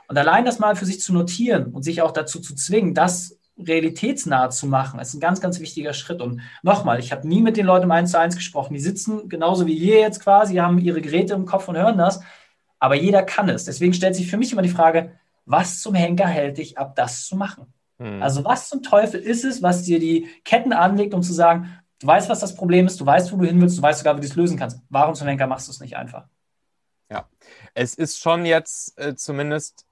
Und 0.09 0.19
allein 0.19 0.45
das 0.45 0.59
mal 0.59 0.77
für 0.77 0.85
sich 0.85 1.01
zu 1.01 1.15
notieren 1.15 1.67
und 1.67 1.85
sich 1.85 2.03
auch 2.03 2.11
dazu 2.11 2.41
zu 2.41 2.55
zwingen, 2.55 2.95
das 2.95 3.39
realitätsnah 3.59 4.51
zu 4.51 4.67
machen, 4.67 5.01
ist 5.01 5.15
ein 5.15 5.21
ganz, 5.21 5.41
ganz 5.41 5.61
wichtiger 5.61 5.93
Schritt. 5.93 6.21
Und 6.21 6.41
nochmal, 6.63 6.99
ich 6.99 7.13
habe 7.13 7.29
nie 7.29 7.43
mit 7.43 7.57
den 7.57 7.67
Leuten 7.67 7.85
im 7.85 7.91
1 7.91 8.11
zu 8.11 8.19
1 8.19 8.37
gesprochen. 8.37 8.75
Die 8.75 8.81
sitzen 8.81 9.29
genauso 9.29 9.67
wie 9.67 9.75
ihr 9.75 10.01
jetzt 10.01 10.21
quasi, 10.21 10.57
haben 10.57 10.79
ihre 10.79 11.01
Geräte 11.01 11.35
im 11.35 11.47
Kopf 11.47 11.69
und 11.69 11.77
hören 11.77 11.99
das. 11.99 12.21
Aber 12.79 12.95
jeder 12.95 13.23
kann 13.23 13.49
es. 13.49 13.65
Deswegen 13.65 13.95
stellt 13.95 14.17
sich 14.17 14.29
für 14.29 14.37
mich 14.37 14.53
immer 14.53 14.63
die 14.63 14.69
Frage, 14.69 15.13
was 15.45 15.81
zum 15.81 15.95
Henker 15.95 16.27
hält 16.27 16.59
dich 16.59 16.79
ab, 16.79 16.97
das 16.97 17.27
zu 17.27 17.37
machen? 17.37 17.73
Hm. 17.99 18.23
Also 18.23 18.45
was 18.45 18.69
zum 18.69 18.83
Teufel 18.83 19.21
ist 19.21 19.45
es, 19.45 19.63
was 19.63 19.83
dir 19.83 19.99
die 19.99 20.29
Ketten 20.45 20.73
anlegt, 20.73 21.15
um 21.15 21.23
zu 21.23 21.33
sagen, 21.33 21.79
du 22.01 22.07
weißt, 22.07 22.29
was 22.29 22.41
das 22.41 22.55
Problem 22.55 22.87
ist, 22.87 23.01
du 23.01 23.07
weißt, 23.07 23.33
wo 23.33 23.37
du 23.37 23.45
hin 23.45 23.61
willst, 23.61 23.79
du 23.79 23.83
weißt 23.83 24.01
sogar, 24.01 24.17
wie 24.17 24.21
du 24.21 24.27
es 24.27 24.37
lösen 24.37 24.59
kannst. 24.59 24.81
Warum 24.89 25.15
zum 25.15 25.29
Henker 25.29 25.47
machst 25.47 25.69
du 25.69 25.73
es 25.73 25.81
nicht 25.81 25.97
einfach? 25.97 26.27
Ja, 27.11 27.29
es 27.75 27.95
ist 27.95 28.19
schon 28.19 28.47
jetzt 28.47 28.99
äh, 28.99 29.15
zumindest 29.15 29.87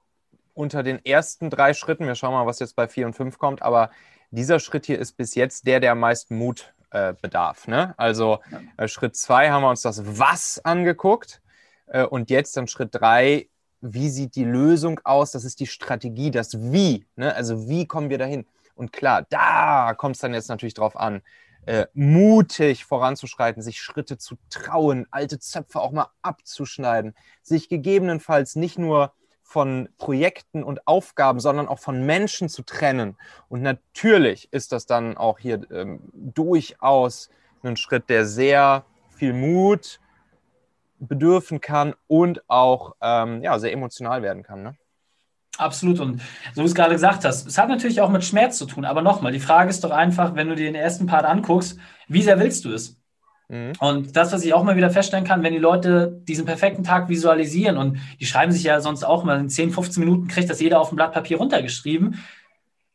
unter 0.53 0.83
den 0.83 1.03
ersten 1.05 1.49
drei 1.49 1.73
Schritten, 1.73 2.05
wir 2.05 2.15
schauen 2.15 2.33
mal, 2.33 2.45
was 2.45 2.59
jetzt 2.59 2.75
bei 2.75 2.87
vier 2.87 3.05
und 3.05 3.13
fünf 3.13 3.37
kommt, 3.37 3.61
aber 3.61 3.91
dieser 4.31 4.59
Schritt 4.59 4.85
hier 4.85 4.99
ist 4.99 5.17
bis 5.17 5.35
jetzt 5.35 5.67
der, 5.67 5.79
der 5.79 5.91
am 5.91 5.99
meisten 5.99 6.37
Mut 6.37 6.73
äh, 6.91 7.13
bedarf. 7.21 7.67
Ne? 7.67 7.93
Also 7.97 8.39
äh, 8.77 8.87
Schritt 8.87 9.15
zwei 9.15 9.51
haben 9.51 9.63
wir 9.63 9.69
uns 9.69 9.81
das 9.81 10.19
Was 10.19 10.63
angeguckt 10.63 11.41
äh, 11.87 12.03
und 12.03 12.29
jetzt 12.29 12.55
dann 12.57 12.67
Schritt 12.67 12.89
drei, 12.93 13.49
wie 13.81 14.09
sieht 14.09 14.35
die 14.35 14.45
Lösung 14.45 14.99
aus? 15.03 15.31
Das 15.31 15.43
ist 15.43 15.59
die 15.59 15.67
Strategie, 15.67 16.31
das 16.31 16.71
Wie. 16.71 17.05
Ne? 17.15 17.33
Also 17.35 17.67
wie 17.67 17.87
kommen 17.87 18.09
wir 18.09 18.17
dahin? 18.17 18.45
Und 18.75 18.93
klar, 18.93 19.25
da 19.29 19.93
kommt 19.95 20.15
es 20.15 20.21
dann 20.21 20.33
jetzt 20.33 20.49
natürlich 20.49 20.73
drauf 20.73 20.95
an, 20.95 21.21
äh, 21.65 21.85
mutig 21.93 22.85
voranzuschreiten, 22.85 23.61
sich 23.61 23.81
Schritte 23.81 24.17
zu 24.17 24.35
trauen, 24.49 25.05
alte 25.11 25.39
Zöpfe 25.39 25.79
auch 25.79 25.91
mal 25.91 26.07
abzuschneiden, 26.21 27.15
sich 27.43 27.69
gegebenenfalls 27.69 28.55
nicht 28.55 28.79
nur 28.79 29.13
von 29.51 29.89
Projekten 29.97 30.63
und 30.63 30.87
Aufgaben, 30.87 31.41
sondern 31.41 31.67
auch 31.67 31.79
von 31.79 32.05
Menschen 32.05 32.47
zu 32.47 32.61
trennen. 32.61 33.17
Und 33.49 33.61
natürlich 33.61 34.47
ist 34.53 34.71
das 34.71 34.85
dann 34.85 35.17
auch 35.17 35.39
hier 35.39 35.69
ähm, 35.71 35.99
durchaus 36.13 37.29
ein 37.61 37.75
Schritt, 37.75 38.09
der 38.09 38.25
sehr 38.25 38.85
viel 39.09 39.33
Mut 39.33 39.99
bedürfen 40.99 41.59
kann 41.59 41.95
und 42.07 42.49
auch 42.49 42.95
ähm, 43.01 43.43
ja, 43.43 43.59
sehr 43.59 43.73
emotional 43.73 44.21
werden 44.21 44.43
kann. 44.43 44.63
Ne? 44.63 44.75
Absolut. 45.57 45.99
Und 45.99 46.21
so 46.53 46.61
wie 46.61 46.61
du 46.61 46.65
es 46.67 46.75
gerade 46.75 46.93
gesagt 46.93 47.25
hast, 47.25 47.45
es 47.45 47.57
hat 47.57 47.67
natürlich 47.67 47.99
auch 47.99 48.09
mit 48.09 48.23
Schmerz 48.23 48.57
zu 48.57 48.65
tun. 48.65 48.85
Aber 48.85 49.01
nochmal, 49.01 49.33
die 49.33 49.41
Frage 49.41 49.69
ist 49.69 49.83
doch 49.83 49.91
einfach, 49.91 50.33
wenn 50.35 50.47
du 50.47 50.55
dir 50.55 50.63
den 50.63 50.75
ersten 50.75 51.07
Part 51.07 51.25
anguckst, 51.25 51.77
wie 52.07 52.21
sehr 52.21 52.39
willst 52.39 52.63
du 52.63 52.71
es? 52.71 53.00
Mhm. 53.51 53.73
Und 53.79 54.15
das, 54.15 54.31
was 54.31 54.45
ich 54.45 54.53
auch 54.53 54.63
mal 54.63 54.77
wieder 54.77 54.89
feststellen 54.89 55.25
kann, 55.25 55.43
wenn 55.43 55.51
die 55.51 55.59
Leute 55.59 56.21
diesen 56.23 56.45
perfekten 56.45 56.85
Tag 56.85 57.09
visualisieren 57.09 57.75
und 57.75 57.99
die 58.19 58.25
schreiben 58.25 58.53
sich 58.53 58.63
ja 58.63 58.79
sonst 58.79 59.03
auch 59.03 59.25
mal 59.25 59.39
in 59.39 59.49
10, 59.49 59.71
15 59.71 59.99
Minuten, 60.01 60.29
kriegt 60.29 60.49
das 60.49 60.61
jeder 60.61 60.79
auf 60.79 60.89
dem 60.89 60.95
Blatt 60.95 61.11
Papier 61.11 61.37
runtergeschrieben. 61.37 62.23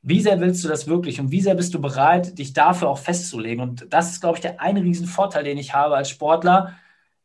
Wie 0.00 0.20
sehr 0.22 0.40
willst 0.40 0.64
du 0.64 0.68
das 0.68 0.86
wirklich 0.86 1.20
und 1.20 1.30
wie 1.30 1.42
sehr 1.42 1.56
bist 1.56 1.74
du 1.74 1.80
bereit, 1.80 2.38
dich 2.38 2.54
dafür 2.54 2.88
auch 2.88 2.96
festzulegen? 2.96 3.62
Und 3.62 3.86
das 3.90 4.12
ist, 4.12 4.22
glaube 4.22 4.38
ich, 4.38 4.40
der 4.40 4.58
eine 4.60 4.82
riesen 4.82 5.06
Vorteil, 5.06 5.44
den 5.44 5.58
ich 5.58 5.74
habe 5.74 5.94
als 5.94 6.08
Sportler. 6.08 6.72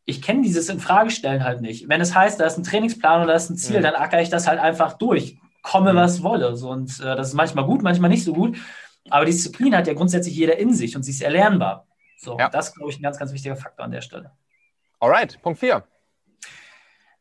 Ich 0.04 0.22
kenne 0.22 0.42
dieses 0.42 0.68
Infragestellen 0.68 1.46
halt 1.46 1.62
nicht. 1.62 1.88
Wenn 1.88 2.02
es 2.02 2.14
heißt, 2.14 2.38
da 2.38 2.46
ist 2.46 2.58
ein 2.58 2.64
Trainingsplan 2.64 3.22
oder 3.22 3.32
da 3.32 3.36
ist 3.36 3.50
ein 3.50 3.56
Ziel, 3.56 3.78
mhm. 3.78 3.84
dann 3.84 3.96
acker 3.96 4.22
ich 4.22 4.30
das 4.30 4.48
halt 4.48 4.60
einfach 4.60 4.98
durch. 4.98 5.38
Komme, 5.62 5.94
mhm. 5.94 5.98
was 5.98 6.22
wolle. 6.22 6.58
So, 6.58 6.70
und 6.70 7.00
äh, 7.00 7.16
das 7.16 7.30
ist 7.30 7.34
manchmal 7.36 7.66
gut, 7.66 7.82
manchmal 7.82 8.10
nicht 8.10 8.26
so 8.26 8.34
gut. 8.34 8.58
Aber 9.10 9.24
Disziplin 9.24 9.76
hat 9.76 9.88
ja 9.88 9.94
grundsätzlich 9.94 10.36
jeder 10.36 10.58
in 10.58 10.74
sich 10.74 10.98
und 10.98 11.04
sie 11.04 11.12
ist 11.12 11.22
erlernbar. 11.22 11.88
So, 12.22 12.38
ja. 12.38 12.50
das 12.50 12.70
ist, 12.70 12.76
glaube 12.76 12.92
ich, 12.92 13.00
ein 13.00 13.04
ganz, 13.04 13.18
ganz 13.18 13.34
wichtiger 13.34 13.56
Faktor 13.56 13.84
an 13.84 13.92
der 13.92 14.02
Stelle. 14.02 14.32
Alright, 15.00 15.42
Punkt 15.42 15.60
4. 15.60 15.84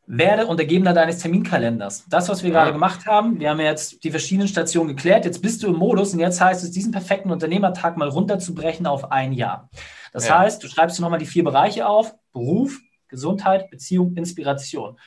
Werde 0.05 0.45
Untergebener 0.45 0.93
deines 0.93 1.19
Terminkalenders. 1.19 2.05
Das, 2.07 2.29
was 2.29 2.43
wir 2.43 2.51
ja. 2.51 2.59
gerade 2.59 2.73
gemacht 2.73 3.07
haben, 3.07 3.39
wir 3.39 3.49
haben 3.49 3.59
jetzt 3.59 4.03
die 4.03 4.11
verschiedenen 4.11 4.47
Stationen 4.47 4.89
geklärt. 4.89 5.25
Jetzt 5.25 5.41
bist 5.41 5.63
du 5.63 5.67
im 5.67 5.75
Modus 5.75 6.13
und 6.13 6.19
jetzt 6.19 6.39
heißt 6.39 6.63
es, 6.63 6.71
diesen 6.71 6.91
perfekten 6.91 7.31
Unternehmertag 7.31 7.97
mal 7.97 8.09
runterzubrechen 8.09 8.85
auf 8.85 9.11
ein 9.11 9.33
Jahr. 9.33 9.69
Das 10.13 10.27
ja. 10.27 10.37
heißt, 10.37 10.63
du 10.63 10.67
schreibst 10.67 10.99
dir 10.99 11.01
nochmal 11.01 11.19
die 11.19 11.25
vier 11.25 11.43
Bereiche 11.43 11.87
auf: 11.87 12.13
Beruf, 12.31 12.79
Gesundheit, 13.07 13.71
Beziehung, 13.71 14.15
Inspiration. 14.15 14.99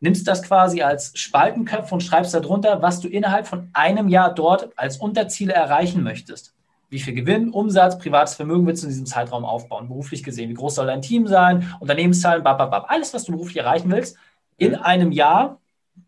Nimmst 0.00 0.26
das 0.28 0.42
quasi 0.42 0.80
als 0.82 1.12
Spaltenköpfe 1.18 1.92
und 1.92 2.02
schreibst 2.02 2.32
darunter, 2.32 2.80
was 2.80 3.00
du 3.00 3.08
innerhalb 3.08 3.46
von 3.46 3.68
einem 3.74 4.08
Jahr 4.08 4.32
dort 4.32 4.70
als 4.78 4.96
Unterziele 4.98 5.52
erreichen 5.52 6.02
möchtest 6.02 6.55
wie 6.88 7.00
viel 7.00 7.14
Gewinn, 7.14 7.50
Umsatz, 7.50 7.98
privates 7.98 8.34
Vermögen 8.34 8.66
willst 8.66 8.82
du 8.82 8.86
in 8.86 8.92
diesem 8.92 9.06
Zeitraum 9.06 9.44
aufbauen, 9.44 9.88
beruflich 9.88 10.22
gesehen. 10.22 10.50
Wie 10.50 10.54
groß 10.54 10.76
soll 10.76 10.86
dein 10.86 11.02
Team 11.02 11.26
sein, 11.26 11.72
Unternehmenszahlen, 11.80 12.42
bababab. 12.42 12.90
Alles, 12.90 13.12
was 13.12 13.24
du 13.24 13.32
beruflich 13.32 13.58
erreichen 13.58 13.90
willst, 13.90 14.16
in 14.56 14.74
einem 14.74 15.12
Jahr 15.12 15.58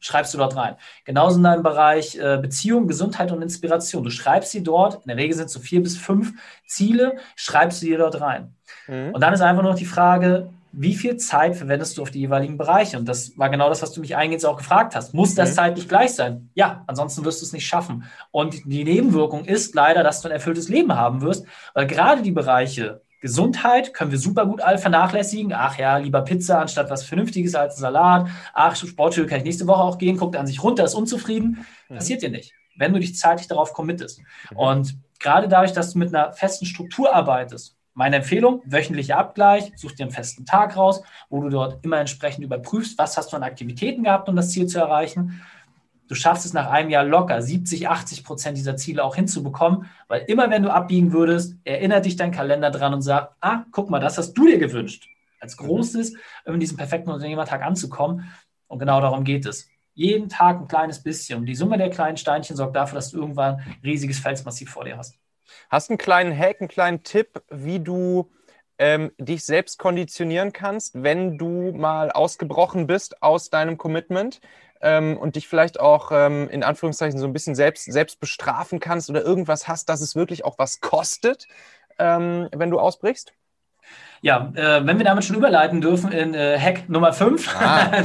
schreibst 0.00 0.34
du 0.34 0.38
dort 0.38 0.54
rein. 0.56 0.76
Genauso 1.04 1.38
in 1.38 1.42
deinem 1.42 1.62
Bereich 1.62 2.16
äh, 2.16 2.38
Beziehung, 2.40 2.86
Gesundheit 2.86 3.32
und 3.32 3.42
Inspiration. 3.42 4.04
Du 4.04 4.10
schreibst 4.10 4.52
sie 4.52 4.62
dort, 4.62 5.02
in 5.02 5.08
der 5.08 5.16
Regel 5.16 5.34
sind 5.34 5.46
es 5.46 5.52
so 5.52 5.60
vier 5.60 5.82
bis 5.82 5.96
fünf 5.96 6.32
Ziele, 6.66 7.16
schreibst 7.36 7.82
du 7.82 7.86
dir 7.86 7.98
dort 7.98 8.20
rein. 8.20 8.54
Mhm. 8.86 9.12
Und 9.12 9.20
dann 9.20 9.32
ist 9.32 9.40
einfach 9.40 9.62
nur 9.62 9.72
noch 9.72 9.78
die 9.78 9.86
Frage, 9.86 10.50
wie 10.72 10.94
viel 10.94 11.16
Zeit 11.16 11.56
verwendest 11.56 11.96
du 11.96 12.02
auf 12.02 12.10
die 12.10 12.20
jeweiligen 12.20 12.58
Bereiche? 12.58 12.98
Und 12.98 13.08
das 13.08 13.36
war 13.38 13.48
genau 13.50 13.68
das, 13.68 13.82
was 13.82 13.92
du 13.92 14.00
mich 14.00 14.16
eingehend 14.16 14.44
auch 14.44 14.56
gefragt 14.56 14.94
hast. 14.94 15.14
Muss 15.14 15.34
das 15.34 15.50
mhm. 15.50 15.54
zeitlich 15.54 15.88
gleich 15.88 16.14
sein? 16.14 16.50
Ja, 16.54 16.84
ansonsten 16.86 17.24
wirst 17.24 17.40
du 17.40 17.46
es 17.46 17.52
nicht 17.52 17.66
schaffen. 17.66 18.04
Und 18.30 18.64
die 18.64 18.84
Nebenwirkung 18.84 19.44
ist 19.44 19.74
leider, 19.74 20.02
dass 20.02 20.20
du 20.20 20.28
ein 20.28 20.32
erfülltes 20.32 20.68
Leben 20.68 20.94
haben 20.94 21.22
wirst, 21.22 21.46
weil 21.74 21.86
gerade 21.86 22.22
die 22.22 22.32
Bereiche 22.32 23.02
Gesundheit 23.20 23.94
können 23.94 24.12
wir 24.12 24.18
super 24.18 24.46
gut 24.46 24.60
all 24.60 24.78
vernachlässigen. 24.78 25.52
Ach 25.52 25.76
ja, 25.76 25.96
lieber 25.96 26.22
Pizza 26.22 26.60
anstatt 26.60 26.88
was 26.88 27.02
Vernünftiges 27.02 27.54
als 27.54 27.76
Salat. 27.76 28.28
Ach, 28.52 28.76
Sportstudio 28.76 29.28
kann 29.28 29.38
ich 29.38 29.44
nächste 29.44 29.66
Woche 29.66 29.82
auch 29.82 29.98
gehen, 29.98 30.16
guckt 30.16 30.36
an 30.36 30.46
sich 30.46 30.62
runter, 30.62 30.84
ist 30.84 30.94
unzufrieden. 30.94 31.66
Mhm. 31.88 31.96
Passiert 31.96 32.22
dir 32.22 32.30
nicht, 32.30 32.52
wenn 32.76 32.92
du 32.92 33.00
dich 33.00 33.16
zeitlich 33.16 33.48
darauf 33.48 33.72
committest. 33.72 34.20
Mhm. 34.50 34.56
Und 34.56 34.98
gerade 35.18 35.48
dadurch, 35.48 35.72
dass 35.72 35.92
du 35.92 35.98
mit 35.98 36.14
einer 36.14 36.32
festen 36.32 36.66
Struktur 36.66 37.12
arbeitest, 37.12 37.77
meine 37.98 38.16
Empfehlung, 38.16 38.62
wöchentlicher 38.64 39.18
Abgleich, 39.18 39.72
such 39.74 39.90
dir 39.90 40.04
einen 40.04 40.12
festen 40.12 40.46
Tag 40.46 40.76
raus, 40.76 41.02
wo 41.30 41.40
du 41.40 41.48
dort 41.48 41.84
immer 41.84 41.98
entsprechend 41.98 42.44
überprüfst, 42.44 42.96
was 42.96 43.16
hast 43.16 43.32
du 43.32 43.36
an 43.36 43.42
Aktivitäten 43.42 44.04
gehabt, 44.04 44.28
um 44.28 44.36
das 44.36 44.50
Ziel 44.50 44.68
zu 44.68 44.78
erreichen. 44.78 45.42
Du 46.06 46.14
schaffst 46.14 46.46
es 46.46 46.52
nach 46.52 46.70
einem 46.70 46.90
Jahr 46.90 47.02
locker, 47.02 47.42
70, 47.42 47.88
80 47.88 48.22
Prozent 48.22 48.56
dieser 48.56 48.76
Ziele 48.76 49.02
auch 49.02 49.16
hinzubekommen, 49.16 49.86
weil 50.06 50.20
immer 50.28 50.48
wenn 50.48 50.62
du 50.62 50.72
abbiegen 50.72 51.12
würdest, 51.12 51.56
erinnert 51.64 52.04
dich 52.04 52.14
dein 52.14 52.30
Kalender 52.30 52.70
dran 52.70 52.94
und 52.94 53.02
sagt, 53.02 53.34
ah, 53.40 53.64
guck 53.72 53.90
mal, 53.90 53.98
das 53.98 54.16
hast 54.16 54.32
du 54.34 54.46
dir 54.46 54.58
gewünscht. 54.58 55.08
Als 55.40 55.58
mhm. 55.58 55.66
großes, 55.66 56.14
um 56.44 56.54
in 56.54 56.60
diesen 56.60 56.76
perfekten 56.76 57.10
Unternehmertag 57.10 57.62
anzukommen. 57.62 58.30
Und 58.68 58.78
genau 58.78 59.00
darum 59.00 59.24
geht 59.24 59.44
es. 59.44 59.68
Jeden 59.94 60.28
Tag 60.28 60.60
ein 60.60 60.68
kleines 60.68 61.02
bisschen. 61.02 61.40
Und 61.40 61.46
die 61.46 61.56
Summe 61.56 61.76
der 61.76 61.90
kleinen 61.90 62.16
Steinchen 62.16 62.54
sorgt 62.54 62.76
dafür, 62.76 62.94
dass 62.94 63.10
du 63.10 63.18
irgendwann 63.18 63.56
ein 63.56 63.80
riesiges 63.82 64.20
Felsmassiv 64.20 64.70
vor 64.70 64.84
dir 64.84 64.96
hast. 64.96 65.18
Hast 65.70 65.88
du 65.88 65.92
einen 65.92 65.98
kleinen 65.98 66.36
Hack, 66.36 66.60
einen 66.60 66.68
kleinen 66.68 67.02
Tipp, 67.02 67.42
wie 67.50 67.80
du 67.80 68.30
ähm, 68.78 69.10
dich 69.18 69.44
selbst 69.44 69.78
konditionieren 69.78 70.52
kannst, 70.52 71.02
wenn 71.02 71.36
du 71.36 71.72
mal 71.72 72.10
ausgebrochen 72.10 72.86
bist 72.86 73.22
aus 73.22 73.50
deinem 73.50 73.76
Commitment 73.76 74.40
ähm, 74.80 75.16
und 75.16 75.36
dich 75.36 75.48
vielleicht 75.48 75.80
auch 75.80 76.10
ähm, 76.12 76.48
in 76.48 76.62
Anführungszeichen 76.62 77.18
so 77.18 77.26
ein 77.26 77.32
bisschen 77.32 77.54
selbst, 77.54 77.90
selbst 77.90 78.20
bestrafen 78.20 78.78
kannst 78.78 79.10
oder 79.10 79.22
irgendwas 79.22 79.66
hast, 79.66 79.88
dass 79.88 80.00
es 80.00 80.14
wirklich 80.14 80.44
auch 80.44 80.58
was 80.58 80.80
kostet, 80.80 81.48
ähm, 81.98 82.48
wenn 82.54 82.70
du 82.70 82.78
ausbrichst? 82.78 83.32
Ja, 84.20 84.52
äh, 84.54 84.84
wenn 84.84 84.98
wir 84.98 85.04
damit 85.04 85.24
schon 85.24 85.36
überleiten 85.36 85.80
dürfen 85.80 86.12
in 86.12 86.34
äh, 86.34 86.58
Hack 86.58 86.88
Nummer 86.88 87.12
5, 87.12 87.56
ah, 87.56 88.02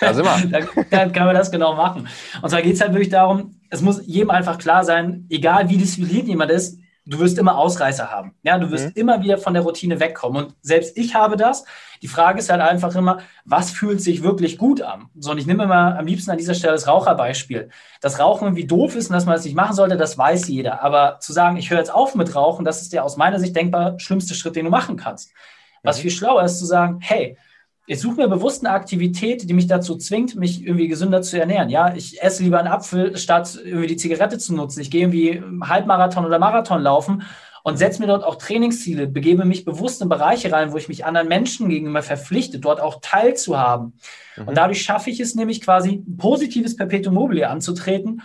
da 0.00 0.14
sind 0.14 0.24
wir. 0.24 0.50
dann, 0.50 0.68
dann 0.90 1.12
können 1.12 1.26
wir 1.26 1.32
das 1.32 1.50
genau 1.50 1.74
machen. 1.74 2.08
Und 2.42 2.50
zwar 2.50 2.62
geht 2.62 2.74
es 2.74 2.80
halt 2.80 2.92
wirklich 2.92 3.08
darum, 3.08 3.60
es 3.70 3.80
muss 3.80 4.06
jedem 4.06 4.30
einfach 4.30 4.58
klar 4.58 4.84
sein, 4.84 5.26
egal 5.30 5.68
wie 5.68 5.78
diszipliniert 5.78 6.26
jemand 6.26 6.50
ist, 6.50 6.78
du 7.06 7.18
wirst 7.18 7.38
immer 7.38 7.58
Ausreißer 7.58 8.10
haben. 8.10 8.34
Ja, 8.42 8.58
du 8.58 8.70
wirst 8.70 8.86
mhm. 8.86 8.92
immer 8.94 9.22
wieder 9.22 9.38
von 9.38 9.54
der 9.54 9.62
Routine 9.62 10.00
wegkommen. 10.00 10.44
Und 10.44 10.54
selbst 10.62 10.96
ich 10.96 11.14
habe 11.14 11.36
das. 11.36 11.64
Die 12.02 12.08
Frage 12.08 12.38
ist 12.38 12.50
halt 12.50 12.60
einfach 12.60 12.94
immer, 12.94 13.18
was 13.44 13.70
fühlt 13.70 14.00
sich 14.00 14.22
wirklich 14.22 14.58
gut 14.58 14.82
an? 14.82 15.08
So, 15.18 15.32
und 15.32 15.38
ich 15.38 15.46
nehme 15.46 15.66
mal 15.66 15.96
am 15.96 16.06
liebsten 16.06 16.30
an 16.30 16.38
dieser 16.38 16.54
Stelle 16.54 16.72
das 16.72 16.88
Raucherbeispiel. 16.88 17.70
Dass 18.00 18.18
Rauchen 18.18 18.46
irgendwie 18.46 18.66
doof 18.66 18.96
ist 18.96 19.08
und 19.08 19.14
dass 19.14 19.26
man 19.26 19.34
das 19.34 19.44
nicht 19.44 19.56
machen 19.56 19.74
sollte, 19.74 19.96
das 19.96 20.16
weiß 20.16 20.48
jeder. 20.48 20.82
Aber 20.82 21.18
zu 21.20 21.32
sagen, 21.32 21.56
ich 21.56 21.70
höre 21.70 21.78
jetzt 21.78 21.92
auf 21.92 22.14
mit 22.14 22.34
Rauchen, 22.34 22.64
das 22.64 22.82
ist 22.82 22.92
der 22.92 23.04
aus 23.04 23.16
meiner 23.16 23.38
Sicht 23.38 23.54
denkbar 23.54 23.98
schlimmste 23.98 24.34
Schritt, 24.34 24.56
den 24.56 24.64
du 24.64 24.70
machen 24.70 24.96
kannst. 24.96 25.32
Was 25.82 25.98
mhm. 25.98 26.02
viel 26.02 26.10
schlauer 26.10 26.42
ist, 26.44 26.58
zu 26.58 26.66
sagen, 26.66 26.98
hey, 27.00 27.36
ich 27.86 28.00
suche 28.00 28.16
mir 28.16 28.28
bewusst 28.28 28.64
eine 28.64 28.74
Aktivität, 28.74 29.48
die 29.48 29.54
mich 29.54 29.66
dazu 29.66 29.96
zwingt, 29.96 30.36
mich 30.36 30.64
irgendwie 30.64 30.88
gesünder 30.88 31.20
zu 31.22 31.38
ernähren. 31.38 31.68
Ja, 31.68 31.94
ich 31.94 32.22
esse 32.22 32.42
lieber 32.42 32.58
einen 32.58 32.68
Apfel, 32.68 33.16
statt 33.18 33.58
irgendwie 33.62 33.88
die 33.88 33.96
Zigarette 33.96 34.38
zu 34.38 34.54
nutzen. 34.54 34.80
Ich 34.80 34.90
gehe 34.90 35.02
irgendwie 35.02 35.42
Halbmarathon 35.62 36.24
oder 36.24 36.38
Marathon 36.38 36.80
laufen 36.80 37.22
und 37.62 37.78
setze 37.78 38.00
mir 38.00 38.06
dort 38.06 38.24
auch 38.24 38.36
Trainingsziele, 38.36 39.06
begebe 39.06 39.44
mich 39.44 39.64
bewusst 39.64 40.00
in 40.00 40.08
Bereiche 40.08 40.50
rein, 40.52 40.72
wo 40.72 40.76
ich 40.76 40.88
mich 40.88 41.04
anderen 41.04 41.28
Menschen 41.28 41.68
gegenüber 41.68 42.02
verpflichte, 42.02 42.58
dort 42.58 42.80
auch 42.80 43.00
teilzuhaben. 43.02 43.98
Mhm. 44.36 44.48
Und 44.48 44.56
dadurch 44.56 44.82
schaffe 44.82 45.10
ich 45.10 45.20
es 45.20 45.34
nämlich 45.34 45.60
quasi, 45.60 46.02
ein 46.06 46.16
positives 46.16 46.76
Perpetuum 46.76 47.14
mobile 47.14 47.48
anzutreten 47.48 48.22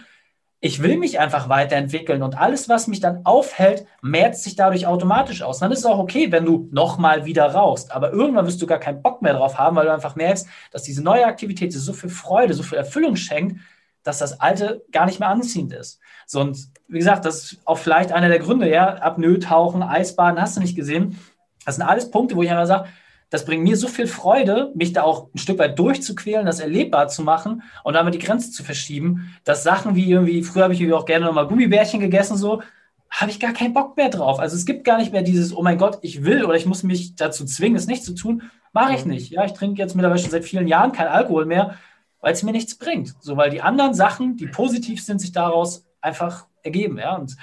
ich 0.61 0.83
will 0.83 0.97
mich 0.97 1.19
einfach 1.19 1.47
weiterentwickeln 1.47 2.21
und 2.21 2.37
alles, 2.37 2.67
was 2.67 2.87
mich 2.87 2.99
dann 2.99 3.25
aufhält, 3.25 3.85
merzt 4.01 4.43
sich 4.43 4.57
dadurch 4.57 4.87
automatisch 4.87 5.41
aus. 5.41 5.59
Dann 5.59 5.71
ist 5.71 5.79
es 5.79 5.85
auch 5.85 5.99
okay, 5.99 6.33
wenn 6.33 6.45
du 6.45 6.67
nochmal 6.71 7.23
wieder 7.23 7.45
rauchst. 7.45 7.93
Aber 7.93 8.11
irgendwann 8.11 8.45
wirst 8.45 8.61
du 8.61 8.67
gar 8.67 8.79
keinen 8.79 9.01
Bock 9.01 9.21
mehr 9.21 9.33
drauf 9.33 9.57
haben, 9.57 9.77
weil 9.77 9.85
du 9.85 9.93
einfach 9.93 10.17
merkst, 10.17 10.47
dass 10.71 10.83
diese 10.83 11.01
neue 11.01 11.25
Aktivität 11.25 11.73
dir 11.73 11.79
so 11.79 11.93
viel 11.93 12.09
Freude, 12.09 12.53
so 12.53 12.63
viel 12.63 12.77
Erfüllung 12.77 13.15
schenkt, 13.15 13.61
dass 14.03 14.17
das 14.17 14.41
alte 14.41 14.83
gar 14.91 15.05
nicht 15.05 15.21
mehr 15.21 15.29
anziehend 15.29 15.71
ist. 15.71 15.99
So, 16.25 16.41
und 16.41 16.57
wie 16.89 16.97
gesagt, 16.97 17.23
das 17.23 17.43
ist 17.43 17.61
auch 17.63 17.77
vielleicht 17.77 18.11
einer 18.11 18.27
der 18.27 18.39
Gründe, 18.39 18.69
ja, 18.69 18.95
Apnoe, 18.95 19.39
Tauchen, 19.39 19.81
Eisbaden, 19.81 20.41
hast 20.41 20.57
du 20.57 20.61
nicht 20.61 20.75
gesehen. 20.75 21.17
Das 21.65 21.75
sind 21.75 21.85
alles 21.85 22.11
Punkte, 22.11 22.35
wo 22.35 22.43
ich 22.43 22.51
einfach 22.51 22.65
sage, 22.65 22.89
das 23.29 23.45
bringt 23.45 23.63
mir 23.63 23.77
so 23.77 23.87
viel 23.87 24.07
Freude, 24.07 24.71
mich 24.75 24.93
da 24.93 25.03
auch 25.03 25.29
ein 25.33 25.37
Stück 25.37 25.59
weit 25.59 25.77
durchzuquälen, 25.77 26.45
das 26.45 26.59
erlebbar 26.59 27.07
zu 27.09 27.21
machen 27.21 27.61
und 27.83 27.93
damit 27.93 28.15
die 28.15 28.19
Grenze 28.19 28.51
zu 28.51 28.63
verschieben, 28.63 29.33
dass 29.43 29.63
Sachen 29.63 29.95
wie 29.95 30.09
irgendwie, 30.09 30.43
früher 30.43 30.63
habe 30.63 30.73
ich 30.73 30.81
irgendwie 30.81 30.97
auch 30.97 31.05
gerne 31.05 31.25
nochmal 31.25 31.47
Gummibärchen 31.47 31.99
gegessen, 31.99 32.37
so, 32.37 32.61
habe 33.11 33.31
ich 33.31 33.39
gar 33.39 33.53
keinen 33.53 33.73
Bock 33.73 33.97
mehr 33.97 34.09
drauf. 34.09 34.39
Also 34.39 34.55
es 34.55 34.65
gibt 34.65 34.83
gar 34.83 34.97
nicht 34.97 35.11
mehr 35.11 35.23
dieses, 35.23 35.55
oh 35.55 35.63
mein 35.63 35.77
Gott, 35.77 35.99
ich 36.01 36.23
will 36.23 36.45
oder 36.45 36.55
ich 36.55 36.65
muss 36.65 36.83
mich 36.83 37.15
dazu 37.15 37.45
zwingen, 37.45 37.75
es 37.75 37.87
nicht 37.87 38.03
zu 38.03 38.13
tun. 38.13 38.43
Mache 38.71 38.93
ich 38.93 39.05
nicht. 39.05 39.31
Ja, 39.31 39.45
ich 39.45 39.53
trinke 39.53 39.81
jetzt 39.81 39.95
mittlerweile 39.95 40.21
schon 40.21 40.29
seit 40.29 40.45
vielen 40.45 40.67
Jahren 40.67 40.91
kein 40.91 41.07
Alkohol 41.07 41.45
mehr, 41.45 41.75
weil 42.21 42.33
es 42.33 42.43
mir 42.43 42.51
nichts 42.51 42.77
bringt. 42.77 43.15
So, 43.19 43.35
weil 43.35 43.49
die 43.49 43.61
anderen 43.61 43.95
Sachen, 43.95 44.37
die 44.37 44.47
positiv 44.47 45.03
sind, 45.03 45.19
sich 45.19 45.31
daraus 45.31 45.87
einfach 46.01 46.45
ergeben. 46.61 46.99
Ja, 46.99 47.15
und 47.15 47.35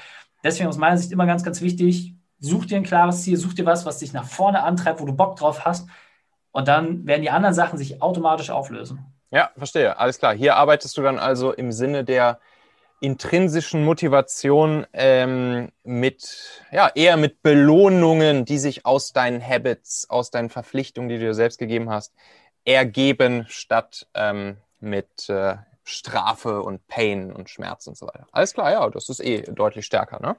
deswegen 0.45 0.69
aus 0.69 0.79
meiner 0.79 0.99
Sicht 0.99 1.11
immer 1.11 1.27
ganz, 1.27 1.43
ganz 1.43 1.61
wichtig, 1.61 2.15
Such 2.39 2.67
dir 2.67 2.77
ein 2.77 2.85
klares 2.85 3.23
Ziel, 3.23 3.37
such 3.37 3.55
dir 3.55 3.67
was, 3.67 3.87
was 3.87 3.99
dich 3.99 4.13
nach 4.13 4.27
vorne 4.27 4.63
antreibt, 4.63 5.01
wo 5.01 5.07
du 5.07 5.13
Bock 5.13 5.37
drauf 5.37 5.65
hast. 5.65 5.89
Und 6.53 6.69
dann 6.69 7.07
werden 7.07 7.23
die 7.23 7.31
anderen 7.31 7.55
Sachen 7.55 7.79
sich 7.79 8.03
automatisch 8.03 8.51
auflösen. 8.51 9.13
Ja, 9.31 9.51
verstehe. 9.57 9.99
Alles 9.99 10.19
klar. 10.19 10.35
Hier 10.35 10.57
arbeitest 10.57 10.97
du 10.97 11.03
dann 11.03 11.19
also 11.19 11.53
im 11.53 11.73
Sinne 11.73 12.05
der 12.05 12.39
intrinsischen 13.01 13.85
Motivation 13.85 14.87
ähm, 14.93 15.71
mit, 15.85 16.63
ja, 16.73 16.91
eher 16.95 17.17
mit 17.17 17.43
Belohnungen, 17.43 18.45
die 18.45 18.59
sich 18.59 18.87
aus 18.87 19.13
deinen 19.13 19.47
Habits, 19.47 20.09
aus 20.09 20.31
deinen 20.31 20.49
Verpflichtungen, 20.49 21.09
die 21.09 21.17
du 21.17 21.27
dir 21.27 21.35
selbst 21.35 21.59
gegeben 21.59 21.91
hast, 21.91 22.15
ergeben, 22.65 23.45
statt 23.49 24.07
ähm, 24.15 24.57
mit 24.81 25.29
äh, 25.29 25.57
Strafe 25.85 26.63
und 26.63 26.87
Pain 26.89 27.33
und 27.33 27.51
Schmerz 27.51 27.87
und 27.87 27.97
so 27.97 28.07
weiter. 28.07 28.27
Alles 28.33 28.55
klar, 28.55 28.73
ja, 28.73 28.89
das 28.91 29.09
ist 29.09 29.21
eh 29.21 29.43
deutlich 29.43 29.87
stärker, 29.87 30.21
ne? 30.21 30.37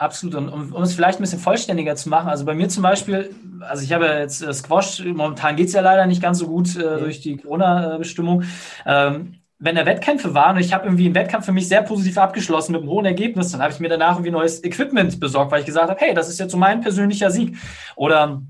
Absolut. 0.00 0.34
Und 0.34 0.48
um, 0.48 0.72
um, 0.72 0.82
es 0.82 0.94
vielleicht 0.94 1.18
ein 1.18 1.22
bisschen 1.22 1.40
vollständiger 1.40 1.94
zu 1.94 2.08
machen, 2.08 2.30
also 2.30 2.46
bei 2.46 2.54
mir 2.54 2.70
zum 2.70 2.82
Beispiel, 2.82 3.34
also 3.60 3.84
ich 3.84 3.92
habe 3.92 4.06
ja 4.06 4.18
jetzt 4.20 4.40
äh, 4.40 4.50
Squash, 4.54 5.04
momentan 5.04 5.56
geht 5.56 5.66
es 5.66 5.74
ja 5.74 5.82
leider 5.82 6.06
nicht 6.06 6.22
ganz 6.22 6.38
so 6.38 6.46
gut 6.46 6.74
äh, 6.74 6.98
durch 6.98 7.20
die 7.20 7.36
Corona-Bestimmung. 7.36 8.44
Ähm, 8.86 9.34
wenn 9.58 9.76
da 9.76 9.84
Wettkämpfe 9.84 10.32
waren 10.32 10.56
und 10.56 10.62
ich 10.62 10.72
habe 10.72 10.86
irgendwie 10.86 11.04
einen 11.04 11.14
Wettkampf 11.14 11.44
für 11.44 11.52
mich 11.52 11.68
sehr 11.68 11.82
positiv 11.82 12.16
abgeschlossen 12.16 12.72
mit 12.72 12.80
einem 12.80 12.90
hohen 12.90 13.04
Ergebnis, 13.04 13.52
dann 13.52 13.60
habe 13.60 13.74
ich 13.74 13.80
mir 13.80 13.90
danach 13.90 14.12
irgendwie 14.12 14.30
neues 14.30 14.64
Equipment 14.64 15.20
besorgt, 15.20 15.52
weil 15.52 15.60
ich 15.60 15.66
gesagt 15.66 15.90
habe, 15.90 16.00
hey, 16.00 16.14
das 16.14 16.30
ist 16.30 16.40
jetzt 16.40 16.52
so 16.52 16.56
mein 16.56 16.80
persönlicher 16.80 17.30
Sieg. 17.30 17.58
Oder 17.94 18.40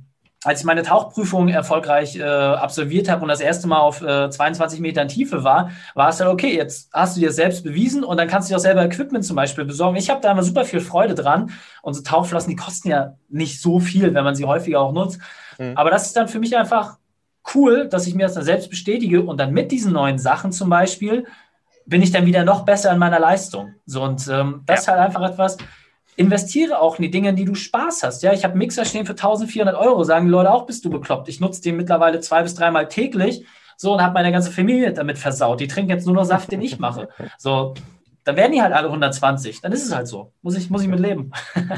als 0.42 0.60
ich 0.60 0.66
meine 0.66 0.82
Tauchprüfung 0.82 1.48
erfolgreich 1.48 2.16
äh, 2.16 2.22
absolviert 2.22 3.10
habe 3.10 3.22
und 3.22 3.28
das 3.28 3.40
erste 3.40 3.68
Mal 3.68 3.78
auf 3.78 4.00
äh, 4.00 4.30
22 4.30 4.80
Metern 4.80 5.08
Tiefe 5.08 5.44
war, 5.44 5.70
war 5.94 6.08
es 6.08 6.16
dann 6.16 6.28
okay, 6.28 6.56
jetzt 6.56 6.88
hast 6.94 7.16
du 7.16 7.20
dir 7.20 7.30
selbst 7.30 7.62
bewiesen 7.62 8.04
und 8.04 8.16
dann 8.16 8.26
kannst 8.26 8.48
du 8.48 8.52
dir 8.52 8.56
auch 8.56 8.62
selber 8.62 8.82
Equipment 8.84 9.24
zum 9.24 9.36
Beispiel 9.36 9.66
besorgen. 9.66 9.96
Ich 9.96 10.08
habe 10.08 10.20
da 10.22 10.32
immer 10.32 10.42
super 10.42 10.64
viel 10.64 10.80
Freude 10.80 11.14
dran. 11.14 11.50
Unsere 11.82 12.04
Tauchflossen, 12.04 12.48
die 12.48 12.56
kosten 12.56 12.88
ja 12.88 13.16
nicht 13.28 13.60
so 13.60 13.80
viel, 13.80 14.14
wenn 14.14 14.24
man 14.24 14.34
sie 14.34 14.46
häufiger 14.46 14.80
auch 14.80 14.92
nutzt. 14.92 15.20
Mhm. 15.58 15.76
Aber 15.76 15.90
das 15.90 16.06
ist 16.06 16.16
dann 16.16 16.28
für 16.28 16.38
mich 16.38 16.56
einfach 16.56 16.96
cool, 17.54 17.88
dass 17.88 18.06
ich 18.06 18.14
mir 18.14 18.22
das 18.22 18.34
dann 18.34 18.44
selbst 18.44 18.70
bestätige 18.70 19.22
und 19.22 19.38
dann 19.38 19.52
mit 19.52 19.70
diesen 19.70 19.92
neuen 19.92 20.18
Sachen 20.18 20.52
zum 20.52 20.70
Beispiel 20.70 21.26
bin 21.84 22.02
ich 22.02 22.12
dann 22.12 22.24
wieder 22.24 22.44
noch 22.44 22.64
besser 22.64 22.92
in 22.92 22.98
meiner 22.98 23.18
Leistung. 23.18 23.74
So 23.84 24.02
und 24.02 24.26
ähm, 24.28 24.62
das 24.64 24.76
ja. 24.76 24.80
ist 24.80 24.88
halt 24.88 25.00
einfach 25.00 25.28
etwas, 25.28 25.58
investiere 26.16 26.80
auch 26.80 26.96
in 26.96 27.02
die 27.02 27.10
Dinge, 27.10 27.30
in 27.30 27.36
die 27.36 27.44
du 27.44 27.54
Spaß 27.54 28.02
hast. 28.02 28.22
Ja, 28.22 28.32
ich 28.32 28.44
habe 28.44 28.56
Mixer 28.56 28.84
stehen 28.84 29.06
für 29.06 29.12
1400 29.12 29.74
Euro, 29.76 30.04
sagen 30.04 30.26
die 30.26 30.30
Leute 30.30 30.52
auch, 30.52 30.66
bist 30.66 30.84
du 30.84 30.90
bekloppt. 30.90 31.28
Ich 31.28 31.40
nutze 31.40 31.62
den 31.62 31.76
mittlerweile 31.76 32.20
zwei 32.20 32.42
bis 32.42 32.54
dreimal 32.54 32.88
täglich, 32.88 33.46
so 33.76 33.94
und 33.94 34.02
habe 34.02 34.14
meine 34.14 34.32
ganze 34.32 34.50
Familie 34.50 34.92
damit 34.92 35.18
versaut. 35.18 35.60
Die 35.60 35.68
trinken 35.68 35.90
jetzt 35.90 36.06
nur 36.06 36.14
noch 36.14 36.24
Saft, 36.24 36.52
den 36.52 36.62
ich 36.62 36.78
mache. 36.78 37.08
So, 37.38 37.74
dann 38.24 38.36
werden 38.36 38.52
die 38.52 38.60
halt 38.60 38.74
alle 38.74 38.88
120. 38.88 39.62
Dann 39.62 39.72
ist 39.72 39.84
es 39.84 39.94
halt 39.94 40.06
so. 40.06 40.32
Muss 40.42 40.56
ich, 40.56 40.68
muss 40.68 40.82
ich 40.82 40.88
mit 40.88 41.00
leben. 41.00 41.32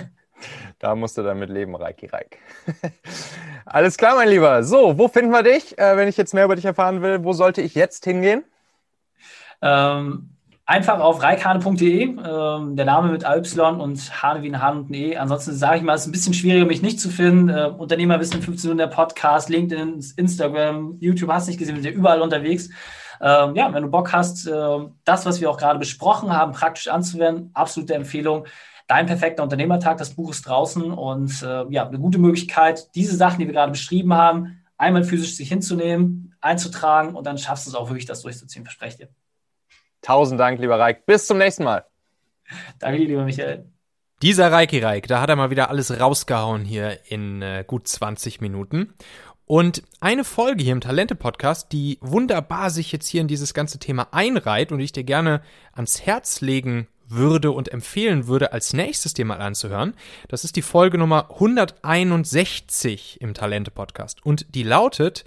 Da 0.78 0.96
musst 0.96 1.16
du 1.16 1.22
damit 1.22 1.48
leben, 1.48 1.76
Reiki 1.76 2.06
Reik. 2.06 2.38
Alles 3.64 3.96
klar, 3.96 4.16
mein 4.16 4.28
Lieber. 4.28 4.64
So, 4.64 4.98
wo 4.98 5.06
finden 5.06 5.30
wir 5.30 5.44
dich? 5.44 5.78
Äh, 5.78 5.96
wenn 5.96 6.08
ich 6.08 6.16
jetzt 6.16 6.34
mehr 6.34 6.44
über 6.44 6.56
dich 6.56 6.64
erfahren 6.64 7.02
will, 7.02 7.22
wo 7.22 7.32
sollte 7.32 7.62
ich 7.62 7.76
jetzt 7.76 8.04
hingehen? 8.04 8.44
Ähm, 9.60 10.30
Einfach 10.72 11.00
auf 11.00 11.22
reikhane.de, 11.22 12.02
ähm, 12.02 12.76
der 12.76 12.86
Name 12.86 13.12
mit 13.12 13.24
Y 13.24 13.78
und 13.78 14.22
Hane 14.22 14.42
wie 14.42 14.48
ein 14.48 14.62
Hahn 14.62 14.78
und 14.78 14.90
ein 14.90 14.94
E. 14.94 15.16
Ansonsten 15.18 15.52
sage 15.52 15.76
ich 15.76 15.82
mal, 15.82 15.92
es 15.92 16.00
ist 16.00 16.06
ein 16.06 16.12
bisschen 16.12 16.32
schwieriger, 16.32 16.64
mich 16.64 16.80
nicht 16.80 16.98
zu 16.98 17.10
finden. 17.10 17.50
Äh, 17.50 17.66
Unternehmerwissen 17.76 18.40
15 18.40 18.70
Minuten 18.70 18.78
der 18.78 18.86
Podcast, 18.86 19.50
LinkedIn, 19.50 20.02
Instagram, 20.16 20.96
YouTube, 20.98 21.30
hast 21.30 21.48
nicht 21.48 21.58
gesehen, 21.58 21.74
wir 21.74 21.82
sind 21.82 21.92
ja 21.92 21.98
überall 21.98 22.22
unterwegs. 22.22 22.70
Ähm, 23.20 23.54
ja, 23.54 23.70
wenn 23.74 23.82
du 23.82 23.90
Bock 23.90 24.14
hast, 24.14 24.46
äh, 24.46 24.78
das, 25.04 25.26
was 25.26 25.42
wir 25.42 25.50
auch 25.50 25.58
gerade 25.58 25.78
besprochen 25.78 26.32
haben, 26.32 26.52
praktisch 26.52 26.88
anzuwenden, 26.88 27.50
absolute 27.52 27.92
Empfehlung. 27.92 28.46
Dein 28.88 29.04
perfekter 29.04 29.42
Unternehmertag, 29.42 29.98
das 29.98 30.14
Buch 30.14 30.30
ist 30.30 30.48
draußen 30.48 30.90
und 30.90 31.42
äh, 31.42 31.66
ja, 31.68 31.86
eine 31.86 31.98
gute 31.98 32.16
Möglichkeit, 32.16 32.88
diese 32.94 33.14
Sachen, 33.14 33.40
die 33.40 33.46
wir 33.46 33.52
gerade 33.52 33.72
beschrieben 33.72 34.14
haben, 34.14 34.62
einmal 34.78 35.04
physisch 35.04 35.36
sich 35.36 35.50
hinzunehmen, 35.50 36.34
einzutragen 36.40 37.14
und 37.14 37.26
dann 37.26 37.36
schaffst 37.36 37.66
du 37.66 37.70
es 37.70 37.76
auch 37.76 37.90
wirklich, 37.90 38.06
das 38.06 38.22
durchzuziehen, 38.22 38.64
verspreche 38.64 38.96
dir. 38.96 39.08
Tausend 40.02 40.38
Dank, 40.38 40.60
lieber 40.60 40.78
Reik. 40.78 41.06
Bis 41.06 41.26
zum 41.26 41.38
nächsten 41.38 41.64
Mal. 41.64 41.84
Danke, 42.78 43.02
lieber 43.04 43.24
Michael. 43.24 43.66
Dieser 44.20 44.52
Reiki 44.52 44.78
Reik, 44.78 45.08
da 45.08 45.20
hat 45.20 45.30
er 45.30 45.36
mal 45.36 45.50
wieder 45.50 45.68
alles 45.68 45.98
rausgehauen 45.98 46.64
hier 46.64 46.98
in 47.06 47.42
äh, 47.42 47.64
gut 47.66 47.88
20 47.88 48.40
Minuten. 48.40 48.94
Und 49.46 49.82
eine 50.00 50.24
Folge 50.24 50.62
hier 50.62 50.72
im 50.72 50.80
Talente-Podcast, 50.80 51.72
die 51.72 51.98
wunderbar 52.00 52.70
sich 52.70 52.92
jetzt 52.92 53.08
hier 53.08 53.20
in 53.20 53.26
dieses 53.26 53.52
ganze 53.52 53.78
Thema 53.78 54.08
einreiht 54.12 54.70
und 54.70 54.80
ich 54.80 54.92
dir 54.92 55.04
gerne 55.04 55.42
ans 55.72 56.02
Herz 56.06 56.40
legen 56.40 56.86
würde 57.08 57.50
und 57.50 57.72
empfehlen 57.72 58.26
würde, 58.26 58.52
als 58.52 58.72
nächstes 58.72 59.12
dir 59.12 59.24
mal 59.24 59.40
anzuhören, 59.40 59.94
das 60.28 60.44
ist 60.44 60.56
die 60.56 60.62
Folge 60.62 60.98
Nummer 60.98 61.30
161 61.32 63.20
im 63.20 63.34
Talente-Podcast. 63.34 64.24
Und 64.24 64.54
die 64.54 64.62
lautet, 64.62 65.24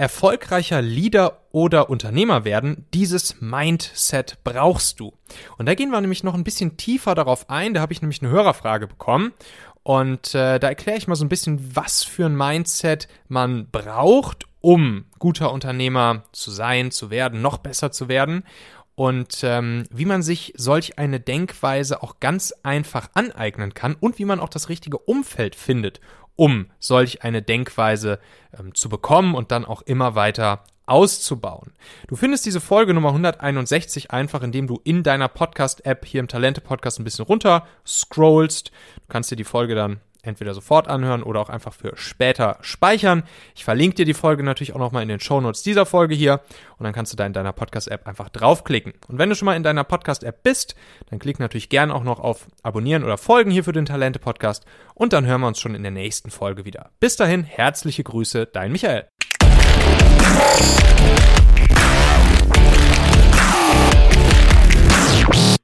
erfolgreicher 0.00 0.80
Leader 0.80 1.42
oder 1.52 1.90
Unternehmer 1.90 2.46
werden, 2.46 2.86
dieses 2.94 3.42
Mindset 3.42 4.38
brauchst 4.44 4.98
du. 4.98 5.12
Und 5.58 5.66
da 5.66 5.74
gehen 5.74 5.90
wir 5.90 6.00
nämlich 6.00 6.24
noch 6.24 6.32
ein 6.32 6.42
bisschen 6.42 6.78
tiefer 6.78 7.14
darauf 7.14 7.50
ein. 7.50 7.74
Da 7.74 7.82
habe 7.82 7.92
ich 7.92 8.00
nämlich 8.00 8.22
eine 8.22 8.30
Hörerfrage 8.30 8.86
bekommen. 8.86 9.34
Und 9.82 10.34
äh, 10.34 10.58
da 10.58 10.68
erkläre 10.68 10.96
ich 10.96 11.06
mal 11.06 11.16
so 11.16 11.24
ein 11.26 11.28
bisschen, 11.28 11.76
was 11.76 12.02
für 12.02 12.24
ein 12.24 12.34
Mindset 12.34 13.08
man 13.28 13.68
braucht, 13.70 14.46
um 14.62 15.04
guter 15.18 15.52
Unternehmer 15.52 16.24
zu 16.32 16.50
sein, 16.50 16.90
zu 16.90 17.10
werden, 17.10 17.42
noch 17.42 17.58
besser 17.58 17.92
zu 17.92 18.08
werden. 18.08 18.44
Und 18.94 19.40
ähm, 19.42 19.84
wie 19.90 20.06
man 20.06 20.22
sich 20.22 20.54
solch 20.56 20.98
eine 20.98 21.20
Denkweise 21.20 22.02
auch 22.02 22.20
ganz 22.20 22.54
einfach 22.62 23.10
aneignen 23.12 23.74
kann 23.74 23.96
und 24.00 24.18
wie 24.18 24.24
man 24.24 24.40
auch 24.40 24.48
das 24.48 24.70
richtige 24.70 24.96
Umfeld 24.96 25.56
findet, 25.56 26.00
um 26.36 26.66
solch 26.78 27.22
eine 27.22 27.42
Denkweise 27.42 28.18
ähm, 28.58 28.74
zu 28.74 28.88
bekommen 28.88 29.34
und 29.34 29.50
dann 29.50 29.64
auch 29.64 29.82
immer 29.82 30.14
weiter 30.14 30.64
auszubauen. 30.86 31.72
Du 32.08 32.16
findest 32.16 32.44
diese 32.46 32.60
Folge 32.60 32.94
Nummer 32.94 33.10
161 33.10 34.10
einfach, 34.10 34.42
indem 34.42 34.66
du 34.66 34.80
in 34.82 35.02
deiner 35.02 35.28
Podcast-App 35.28 36.04
hier 36.04 36.20
im 36.20 36.28
Talente-Podcast 36.28 36.98
ein 36.98 37.04
bisschen 37.04 37.24
runter 37.24 37.66
scrollst. 37.86 38.70
Du 38.70 39.08
kannst 39.08 39.30
dir 39.30 39.36
die 39.36 39.44
Folge 39.44 39.74
dann 39.74 40.00
entweder 40.22 40.54
sofort 40.54 40.88
anhören 40.88 41.22
oder 41.22 41.40
auch 41.40 41.48
einfach 41.48 41.72
für 41.72 41.92
später 41.96 42.58
speichern. 42.60 43.22
Ich 43.54 43.64
verlinke 43.64 43.96
dir 43.96 44.04
die 44.04 44.14
Folge 44.14 44.42
natürlich 44.42 44.74
auch 44.74 44.78
nochmal 44.78 45.02
in 45.02 45.08
den 45.08 45.20
Shownotes 45.20 45.62
dieser 45.62 45.86
Folge 45.86 46.14
hier 46.14 46.40
und 46.78 46.84
dann 46.84 46.92
kannst 46.92 47.12
du 47.12 47.16
da 47.16 47.26
in 47.26 47.32
deiner 47.32 47.52
Podcast-App 47.52 48.06
einfach 48.06 48.28
draufklicken. 48.28 48.94
Und 49.08 49.18
wenn 49.18 49.28
du 49.28 49.34
schon 49.34 49.46
mal 49.46 49.56
in 49.56 49.62
deiner 49.62 49.84
Podcast-App 49.84 50.42
bist, 50.42 50.74
dann 51.10 51.18
klick 51.18 51.38
natürlich 51.38 51.68
gerne 51.68 51.94
auch 51.94 52.04
noch 52.04 52.20
auf 52.20 52.46
Abonnieren 52.62 53.04
oder 53.04 53.18
Folgen 53.18 53.50
hier 53.50 53.64
für 53.64 53.72
den 53.72 53.86
Talente-Podcast 53.86 54.64
und 54.94 55.12
dann 55.12 55.26
hören 55.26 55.40
wir 55.40 55.48
uns 55.48 55.60
schon 55.60 55.74
in 55.74 55.82
der 55.82 55.92
nächsten 55.92 56.30
Folge 56.30 56.64
wieder. 56.64 56.90
Bis 57.00 57.16
dahin, 57.16 57.44
herzliche 57.44 58.04
Grüße, 58.04 58.46
dein 58.46 58.72
Michael. 58.72 59.06